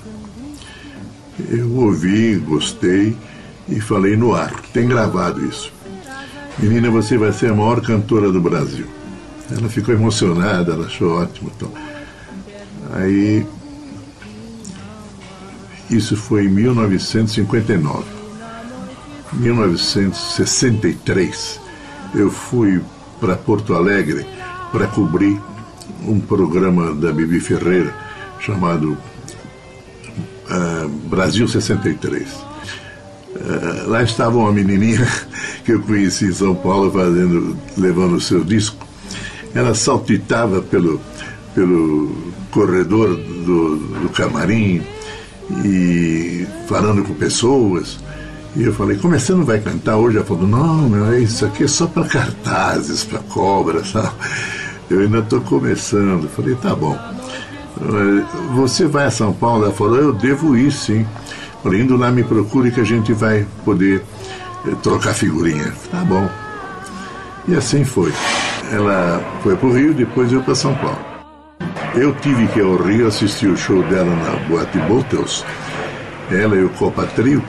[1.48, 3.16] Eu ouvi, gostei
[3.68, 5.77] e falei no ar, tem gravado isso.
[6.58, 8.86] Menina, você vai ser a maior cantora do Brasil.
[9.50, 11.52] Ela ficou emocionada, ela achou ótimo.
[11.56, 11.70] Então.
[12.92, 13.46] Aí,
[15.88, 18.18] isso foi em 1959.
[19.32, 21.60] 1963,
[22.14, 22.80] eu fui
[23.20, 24.26] para Porto Alegre
[24.72, 25.38] para cobrir
[26.06, 27.94] um programa da Bibi Ferreira
[28.40, 28.96] chamado
[30.50, 32.47] uh, Brasil 63.
[33.36, 35.06] Uh, lá estava uma menininha
[35.64, 38.86] que eu conheci em São Paulo fazendo, levando o seu disco.
[39.54, 41.00] Ela saltitava pelo,
[41.54, 42.16] pelo
[42.50, 44.82] corredor do, do camarim
[45.64, 47.98] e falando com pessoas.
[48.56, 50.16] E eu falei, como é você não vai cantar hoje?
[50.16, 53.92] Ela falou, não, meu, isso aqui é só para cartazes, para cobras?
[54.90, 56.24] Eu ainda estou começando.
[56.24, 56.98] Eu falei, tá bom.
[58.54, 59.64] Você vai a São Paulo?
[59.64, 61.06] Ela falou, eu devo ir sim.
[61.68, 64.02] Falei, indo lá me procure que a gente vai poder
[64.66, 65.70] eh, trocar figurinha.
[65.90, 66.26] Tá bom.
[67.46, 68.10] E assim foi.
[68.72, 70.98] Ela foi para o Rio, depois eu para São Paulo.
[71.94, 75.44] Eu tive que ir ao Rio assistir o show dela na Boate Bottles,
[76.30, 77.44] ela e o Copa Trio,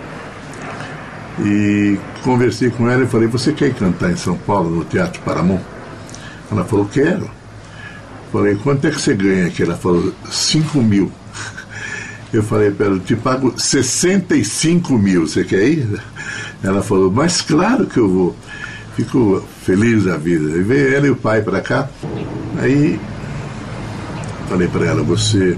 [1.39, 5.61] e conversei com ela e falei, você quer cantar em São Paulo, no Teatro Paramount?
[6.51, 7.31] Ela falou, quero.
[8.33, 9.63] Falei, quanto é que você ganha aqui?
[9.63, 11.09] Ela falou, 5 mil.
[12.31, 15.99] Eu falei para ela, te pago 65 mil, você quer ir?
[16.63, 18.35] Ela falou, mas claro que eu vou.
[18.95, 20.57] Ficou feliz da vida.
[20.57, 21.89] E veio ela e o pai para cá.
[22.59, 22.99] Aí
[24.47, 25.57] falei para ela, você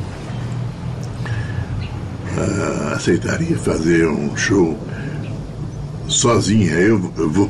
[2.37, 4.77] uh, aceitaria fazer um show
[6.07, 6.73] sozinha?
[6.73, 6.99] Eu,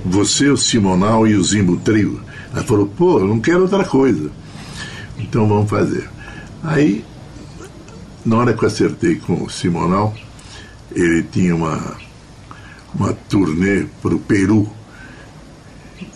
[0.05, 2.22] você, o Simonal e o Zimbo Trio.
[2.53, 4.32] Ela falou, pô, eu não quero outra coisa.
[5.19, 6.09] Então vamos fazer.
[6.63, 7.03] Aí
[8.26, 10.13] na hora que eu acertei com o Simonal,
[10.93, 11.97] ele tinha uma,
[12.93, 14.69] uma turnê para o Peru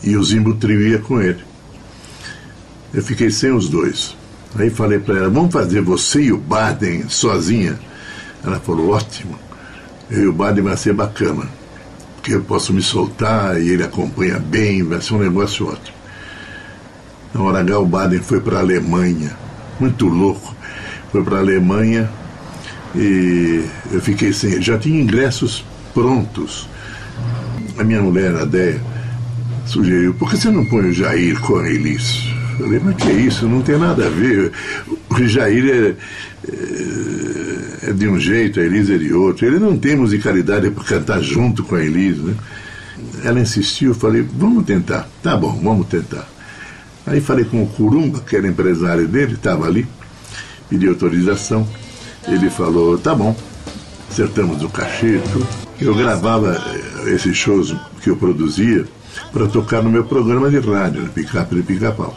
[0.04, 1.44] e o Zimbo Trio com ele.
[2.94, 4.16] Eu fiquei sem os dois.
[4.56, 7.80] Aí falei para ela: vamos fazer você e o Baden sozinha?
[8.44, 9.38] Ela falou: ótimo.
[10.10, 11.48] Eu e o Baden vai ser bacana.
[12.16, 15.98] Porque eu posso me soltar e ele acompanha bem, vai ser um negócio ótimo.
[17.34, 19.36] Na hora H, o Baden foi para a Alemanha,
[19.80, 20.56] muito louco
[21.16, 22.10] foi para a Alemanha
[22.94, 24.62] e eu fiquei sem.
[24.62, 25.64] Já tinha ingressos
[25.94, 26.68] prontos.
[27.78, 28.82] A minha mulher, a Déia,
[29.66, 32.28] sugeriu: por que você não põe o Jair com a Elis?
[32.58, 33.48] Falei, mas que é isso?
[33.48, 34.52] Não tem nada a ver.
[35.10, 35.96] O Jair é,
[36.52, 39.46] é, é de um jeito, a Elis é de outro.
[39.46, 42.34] Ele não tem musicalidade para cantar junto com a Elis, né?
[43.24, 45.08] Ela insistiu, eu falei, vamos tentar.
[45.24, 46.28] Tá bom, vamos tentar.
[47.08, 49.88] Aí falei com o Curumba, que era empresário dele, estava ali
[50.70, 51.68] pedi autorização.
[52.28, 53.36] Ele falou: tá bom,
[54.10, 55.20] acertamos o cachê.
[55.32, 55.48] Tudo.
[55.80, 56.56] Eu gravava
[57.06, 58.86] eh, esses shows que eu produzia
[59.32, 62.16] para tocar no meu programa de rádio, no Picape de Pica-Pau.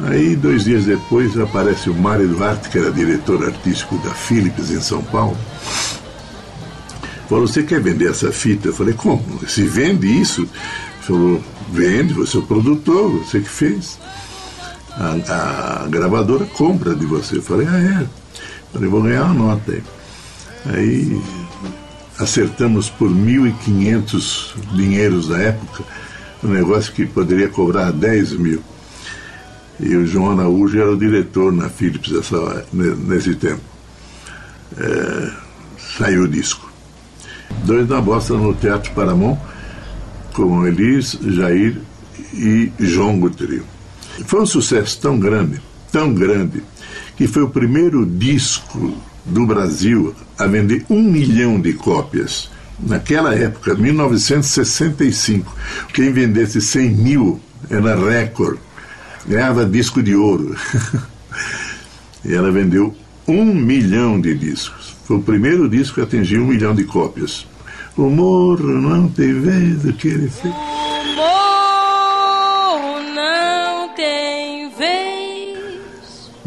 [0.00, 4.80] Aí, dois dias depois, aparece o Mário Duarte, que era diretor artístico da Philips em
[4.80, 5.36] São Paulo.
[7.28, 8.68] Falou: Você quer vender essa fita?
[8.68, 9.22] Eu falei: Como?
[9.46, 10.42] Se vende isso?
[10.42, 10.50] Ele
[11.00, 13.98] falou: Vende, você é o produtor, você que fez
[14.96, 17.38] a, a gravadora compra de você.
[17.38, 18.06] Eu falei, ah, é?
[18.72, 19.82] Falei, vou ganhar uma nota aí.
[20.66, 21.22] Aí
[22.18, 25.84] acertamos por 1.500 dinheiros da época,
[26.42, 28.62] um negócio que poderia cobrar 10 mil.
[29.80, 33.62] E o João Araújo era o diretor na Philips nessa, nesse tempo.
[34.78, 35.30] É,
[35.98, 36.72] saiu o disco.
[37.64, 39.40] Dois na bosta no Teatro Paramão,
[40.32, 41.80] com Elis, Jair
[42.32, 43.73] e João Gutrio.
[44.26, 45.60] Foi um sucesso tão grande,
[45.90, 46.62] tão grande,
[47.16, 48.94] que foi o primeiro disco
[49.24, 52.50] do Brasil a vender um milhão de cópias.
[52.78, 55.54] Naquela época, 1965,
[55.92, 57.40] quem vendesse 100 mil
[57.70, 58.60] era recorde,
[59.26, 60.56] ganhava disco de ouro.
[62.24, 62.94] e ela vendeu
[63.26, 64.94] um milhão de discos.
[65.04, 67.46] Foi o primeiro disco que atingiu um milhão de cópias.
[67.96, 70.54] O morro não tem vez do que ele fez.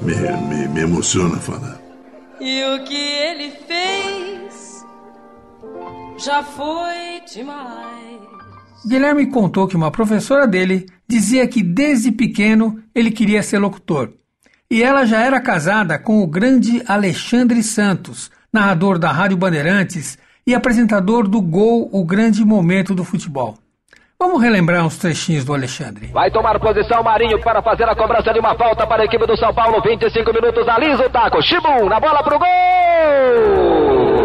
[0.08, 1.78] Me, me, me emociona falar.
[2.39, 4.86] E o que ele fez
[6.18, 8.22] já foi demais.
[8.88, 14.14] Guilherme contou que uma professora dele dizia que desde pequeno ele queria ser locutor.
[14.72, 20.55] E ela já era casada com o grande Alexandre Santos, narrador da Rádio Bandeirantes e
[20.55, 23.58] apresentador do Gol, o grande momento do futebol.
[24.20, 26.07] Vamos relembrar uns trechinhos do Alexandre.
[26.07, 29.38] Vai tomar posição Marinho para fazer a cobrança de uma falta para a equipe do
[29.38, 29.80] São Paulo.
[29.80, 31.39] 25 minutos, alisa o taco.
[31.43, 34.16] Chibum na bola pro gol!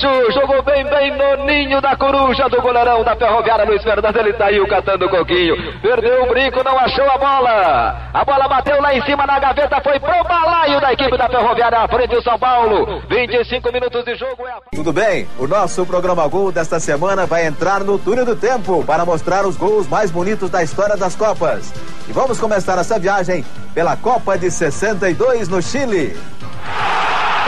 [0.00, 4.16] Jogou bem, bem no ninho da coruja do goleirão da Ferroviária Luiz Fernando.
[4.16, 5.54] Ele aí catando o coquinho.
[5.82, 8.10] Perdeu o brinco, não achou a bola.
[8.14, 11.80] A bola bateu lá em cima na gaveta, foi pro balaio da equipe da Ferroviária
[11.80, 13.02] à frente do São Paulo.
[13.10, 14.60] 25 minutos de jogo é a...
[14.74, 15.28] Tudo bem?
[15.38, 19.56] O nosso programa Gol desta semana vai entrar no túnel do tempo para mostrar os
[19.56, 21.74] gols mais bonitos da história das Copas.
[22.08, 23.44] E vamos começar essa viagem
[23.74, 26.16] pela Copa de 62 no Chile.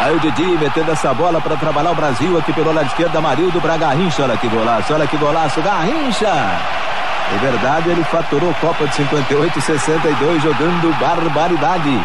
[0.03, 3.61] Aí o Didi metendo essa bola para trabalhar o Brasil aqui pelo lado esquerdo, Amarildo
[3.61, 4.25] para Garrincha.
[4.25, 6.27] Olha que golaço, olha que golaço, Garrincha.
[6.27, 12.05] É verdade, ele faturou Copa de 58 e 62 jogando barbaridade.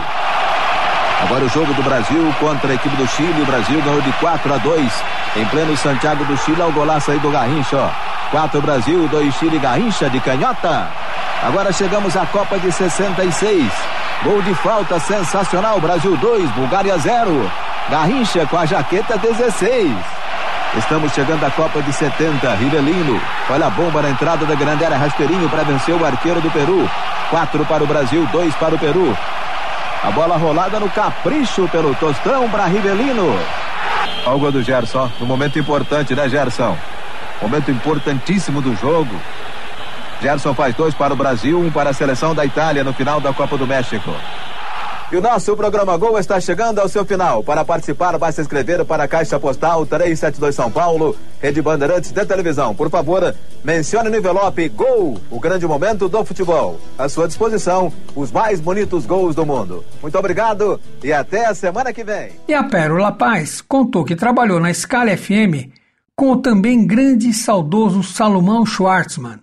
[1.24, 3.42] Agora o jogo do Brasil contra a equipe do Chile.
[3.42, 5.04] O Brasil ganhou de 4 a 2
[5.38, 6.62] em pleno Santiago do Chile.
[6.62, 7.90] Olha o golaço aí do Garrincha, ó.
[8.32, 10.90] 4 Brasil, 2 Chile, Garrincha de canhota.
[11.44, 13.72] Agora chegamos à Copa de 66.
[14.24, 15.80] Gol de falta sensacional.
[15.80, 17.52] Brasil 2, Bulgária 0.
[17.90, 19.92] Garrincha com a jaqueta 16.
[20.78, 22.54] Estamos chegando à Copa de 70.
[22.56, 23.20] Rivelino.
[23.50, 24.98] Olha a bomba na entrada da grande área.
[24.98, 26.88] Rasteirinho para vencer o arqueiro do Peru.
[27.32, 29.18] Quatro para o Brasil, dois para o Peru.
[30.04, 33.38] A bola rolada no capricho pelo Tostão para Rivelino.
[34.26, 36.78] Algo do Gerson, no momento importante, né, Gerson?
[37.42, 39.16] Momento importantíssimo do jogo.
[40.22, 43.34] Gerson faz dois para o Brasil, um para a seleção da Itália no final da
[43.34, 44.14] Copa do México.
[45.10, 47.42] E o nosso programa Gol está chegando ao seu final.
[47.42, 52.76] Para participar, basta escrever para a Caixa Postal 372 São Paulo, Rede Bandeirantes de Televisão.
[52.76, 56.78] Por favor, mencione no envelope Gol, o grande momento do futebol.
[56.98, 59.86] À sua disposição, os mais bonitos gols do mundo.
[60.02, 62.32] Muito obrigado e até a semana que vem.
[62.46, 65.72] E a Pérola Paz contou que trabalhou na Scala FM
[66.18, 69.40] com o também grande e saudoso Salomão Schwartzman.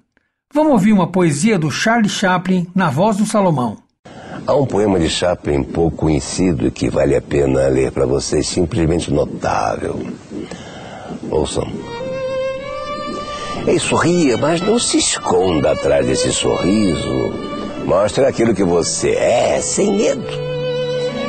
[0.53, 3.84] Vamos ouvir uma poesia do Charlie Chaplin na voz do Salomão.
[4.47, 9.11] Há um poema de Chaplin pouco conhecido que vale a pena ler para vocês, simplesmente
[9.11, 9.99] notável.
[11.31, 11.67] Ouçam.
[13.67, 17.33] Ei, sorria, mas não se esconda atrás desse sorriso.
[17.87, 20.27] Mostre aquilo que você é, sem medo.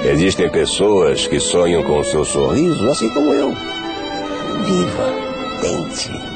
[0.04, 3.56] Existem pessoas que sonham com o seu sorriso, assim como eu.
[4.66, 5.14] Viva,
[5.62, 6.35] tente.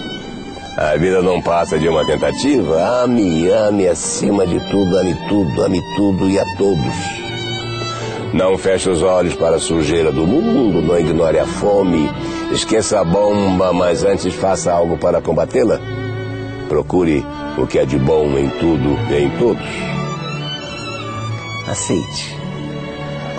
[0.82, 3.04] A vida não passa de uma tentativa.
[3.04, 6.96] Ame, ame acima de tudo, ame tudo, ame tudo e a todos.
[8.34, 12.10] Não feche os olhos para a sujeira do mundo, não ignore a fome,
[12.54, 15.82] esqueça a bomba, mas antes faça algo para combatê-la.
[16.70, 17.26] Procure
[17.58, 19.68] o que é de bom em tudo e em todos.
[21.68, 22.39] Aceite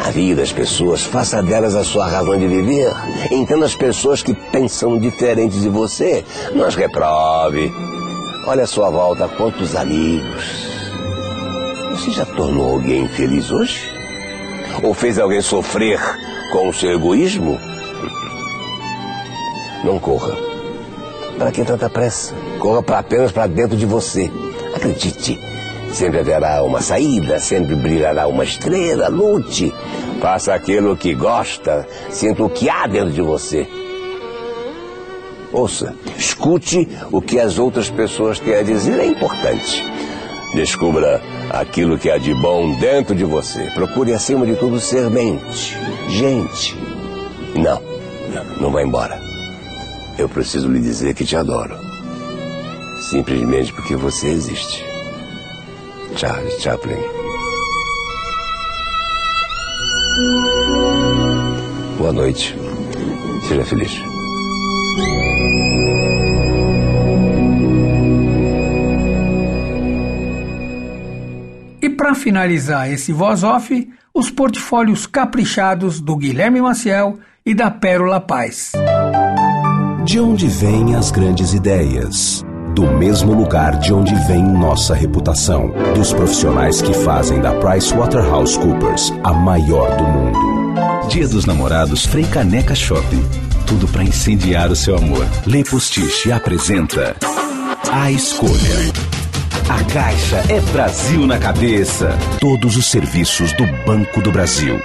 [0.04, 2.90] a vida das pessoas, faça delas a sua razão de viver.
[3.30, 6.24] Entenda as pessoas que pensam diferente de você.
[6.54, 7.72] Não as reprove.
[8.46, 10.70] Olha a sua volta, quantos amigos.
[11.92, 13.78] Você já tornou alguém feliz hoje?
[14.82, 16.00] Ou fez alguém sofrer
[16.52, 17.58] com o seu egoísmo?
[19.84, 20.34] Não corra.
[21.38, 22.34] Para que tanta pressa?
[22.58, 24.30] Corra pra apenas para dentro de você.
[24.74, 25.38] Acredite.
[25.92, 29.08] Sempre haverá uma saída, sempre brilhará uma estrela.
[29.08, 29.74] Lute,
[30.20, 33.66] faça aquilo que gosta, sinta o que há dentro de você.
[35.52, 39.84] Ouça, escute o que as outras pessoas têm a dizer, é importante.
[40.54, 41.20] Descubra
[41.50, 43.70] aquilo que há de bom dentro de você.
[43.74, 45.76] Procure, acima de tudo, ser mente,
[46.08, 46.76] gente.
[47.56, 47.82] Não,
[48.60, 49.20] não vá embora.
[50.18, 51.76] Eu preciso lhe dizer que te adoro.
[53.10, 54.84] Simplesmente porque você existe.
[56.16, 57.19] Charles Chaplin.
[62.00, 62.56] Boa noite.
[63.46, 63.92] Seja feliz.
[71.82, 78.18] E para finalizar esse voz off, os portfólios caprichados do Guilherme Maciel e da Pérola
[78.18, 78.72] Paz.
[80.02, 82.42] De onde vêm as grandes ideias?
[82.74, 89.34] Do mesmo lugar de onde vem nossa reputação, dos profissionais que fazem da PricewaterhouseCoopers a
[89.34, 90.59] maior do mundo.
[91.10, 93.28] Dia dos Namorados Frei Caneca Shopping.
[93.66, 95.26] Tudo para incendiar o seu amor.
[95.44, 97.16] Lê Postiche apresenta
[97.90, 98.92] A Escolha.
[99.68, 102.16] A Caixa é Brasil na cabeça.
[102.38, 104.80] Todos os serviços do Banco do Brasil.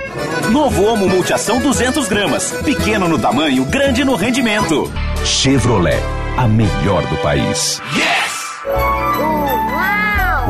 [0.52, 2.52] Novo Omo Multiação 200 gramas.
[2.64, 4.92] Pequeno no tamanho, grande no rendimento.
[5.24, 6.02] Chevrolet,
[6.38, 7.80] a melhor do país.
[7.96, 8.36] Yes!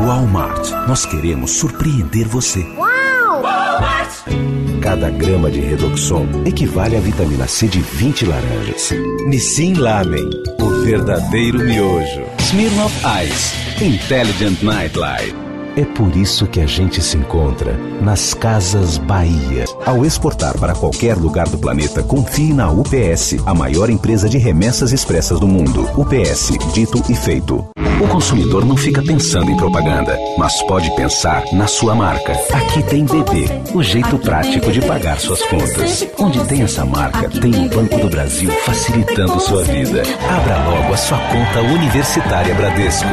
[0.06, 2.62] Walmart, nós queremos surpreender você.
[2.62, 4.55] Walmart!
[4.86, 8.94] Cada grama de Redoxon equivale à vitamina C de 20 laranjas.
[9.26, 10.30] Nissin Lamen,
[10.60, 12.22] o verdadeiro miojo.
[12.38, 12.94] Smirnoff
[13.24, 15.34] Ice, Intelligent Nightlight.
[15.76, 19.64] É por isso que a gente se encontra nas Casas Bahia.
[19.84, 24.92] Ao exportar para qualquer lugar do planeta, confie na UPS, a maior empresa de remessas
[24.92, 25.82] expressas do mundo.
[25.96, 27.66] UPS, dito e feito.
[27.98, 32.32] O consumidor não fica pensando em propaganda, mas pode pensar na sua marca.
[32.52, 36.06] Aqui tem BB, o jeito prático de pagar suas contas.
[36.18, 40.02] Onde tem essa marca, tem o Banco do Brasil facilitando sua vida.
[40.28, 43.08] Abra logo a sua conta universitária Bradesco.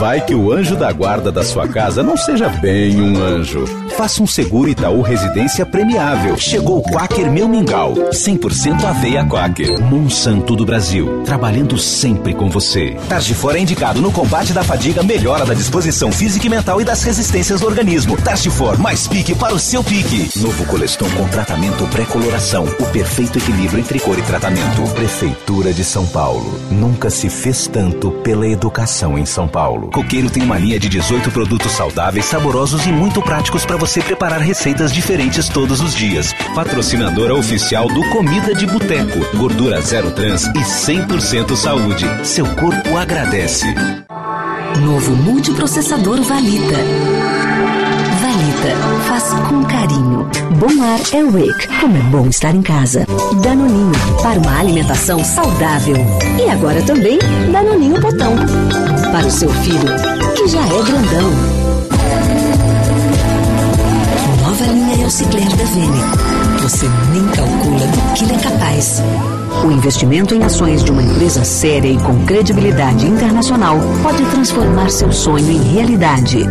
[0.00, 3.64] Vai que o anjo da guarda da sua casa não seja bem um anjo.
[3.96, 6.36] Faça um seguro Itaú Residência premiável.
[6.36, 7.94] Chegou o Quaker Meu Mingau.
[7.94, 9.80] 100% aveia Quaker.
[9.82, 11.22] Monsanto do Brasil.
[11.24, 12.96] Trabalhando sempre com você.
[13.08, 17.02] Targifora é indicado no combate da fadiga, melhora da disposição física e mental e das
[17.02, 18.16] resistências do organismo.
[18.16, 20.30] Targifor, mais pique para o seu pique.
[20.40, 22.64] Novo Coleston com tratamento pré-coloração.
[22.80, 24.82] O perfeito equilíbrio entre cor e tratamento.
[24.94, 26.58] Prefeitura de São Paulo.
[26.70, 29.90] Nunca se fez tanto pela educação em São Paulo.
[29.90, 34.40] Coqueiro tem uma linha de 18 produtos saudáveis, saborosos e muito práticos para você preparar
[34.40, 36.32] receitas diferentes todos os dias.
[36.54, 39.36] Patrocinadora oficial do Comida de Boteco.
[39.36, 42.06] Gordura zero trans e 100% saúde.
[42.24, 43.66] Seu corpo agradece.
[44.80, 46.74] Novo multiprocessador Valita.
[48.20, 48.76] Valita.
[49.08, 50.28] Faça com carinho.
[50.58, 53.06] Bom ar é Wake, como é bom estar em casa.
[53.42, 53.92] Danoninho,
[54.22, 55.96] para uma alimentação saudável.
[56.38, 57.18] E agora também
[57.52, 58.34] Danoninho Botão,
[59.12, 59.88] para o seu filho,
[60.36, 61.30] que já é grandão.
[64.42, 66.00] Nova linha Elcicler da Vene.
[66.62, 69.02] Você nem calcula do que ele é capaz.
[69.62, 75.12] O investimento em ações de uma empresa séria e com credibilidade internacional pode transformar seu
[75.12, 76.44] sonho em realidade.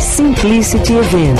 [0.00, 1.38] Simplicity Event.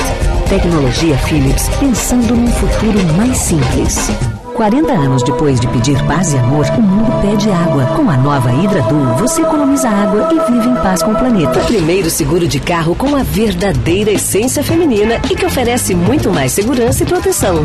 [0.49, 4.11] Tecnologia Philips pensando num futuro mais simples.
[4.55, 7.87] 40 anos depois de pedir paz e amor, o mundo pede água.
[7.97, 11.61] Com a nova Hidradul, você economiza água e vive em paz com o planeta.
[11.61, 16.53] O primeiro seguro de carro com a verdadeira essência feminina e que oferece muito mais
[16.53, 17.65] segurança e proteção.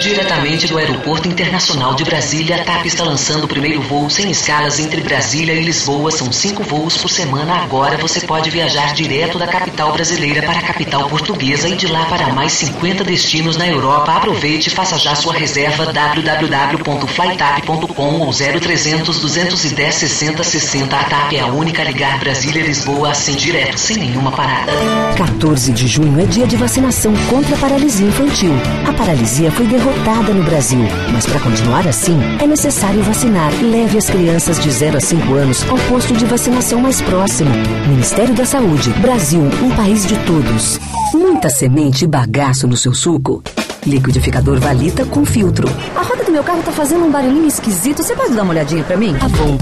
[0.00, 4.78] Diretamente do Aeroporto Internacional de Brasília, a TAP está lançando o primeiro voo sem escalas
[4.78, 6.12] entre Brasília e Lisboa.
[6.12, 7.54] São cinco voos por semana.
[7.54, 12.04] Agora você pode viajar direto da capital brasileira para a capital portuguesa e de lá
[12.04, 14.12] para mais 50 destinos na Europa.
[14.12, 20.96] Aproveite e faça já sua reserva www.flytap.com ou 0300 210 60 60.
[20.96, 24.70] A TAP é a única a ligar Brasília e Lisboa assim direto, sem nenhuma parada.
[25.16, 28.52] 14 de junho é dia de vacinação contra a paralisia infantil.
[28.86, 29.87] A paralisia foi derrotada
[30.34, 30.80] no Brasil,
[31.12, 33.50] mas para continuar assim, é necessário vacinar.
[33.62, 37.50] Leve as crianças de 0 a 5 anos ao posto de vacinação mais próximo.
[37.88, 38.90] Ministério da Saúde.
[39.00, 40.78] Brasil, um país de todos.
[41.14, 43.42] Muita semente e bagaço no seu suco?
[43.86, 45.68] Liquidificador Valita com filtro.
[45.96, 48.02] A roda do meu carro tá fazendo um barulhinho esquisito.
[48.02, 49.14] Você pode dar uma olhadinha para mim?
[49.14, 49.56] Tá bom.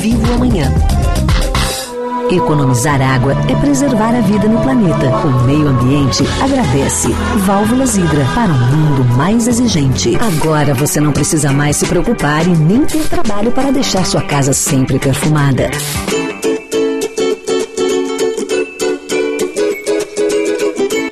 [0.00, 0.72] Vivo amanhã.
[2.30, 5.10] Economizar água é preservar a vida no planeta.
[5.26, 7.08] O meio ambiente agradece.
[7.44, 10.16] Válvulas Hidra para um mundo mais exigente.
[10.16, 14.52] Agora você não precisa mais se preocupar e nem ter trabalho para deixar sua casa
[14.52, 15.70] sempre perfumada.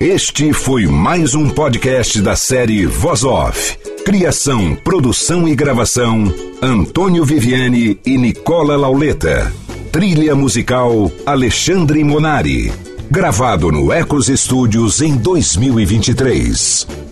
[0.01, 3.79] Este foi mais um podcast da série Voz Off.
[4.05, 9.53] Criação, produção e gravação: Antônio Viviane e Nicola Lauleta.
[9.93, 12.73] Trilha musical Alexandre Monari.
[13.11, 17.12] Gravado no Ecos Studios em 2023.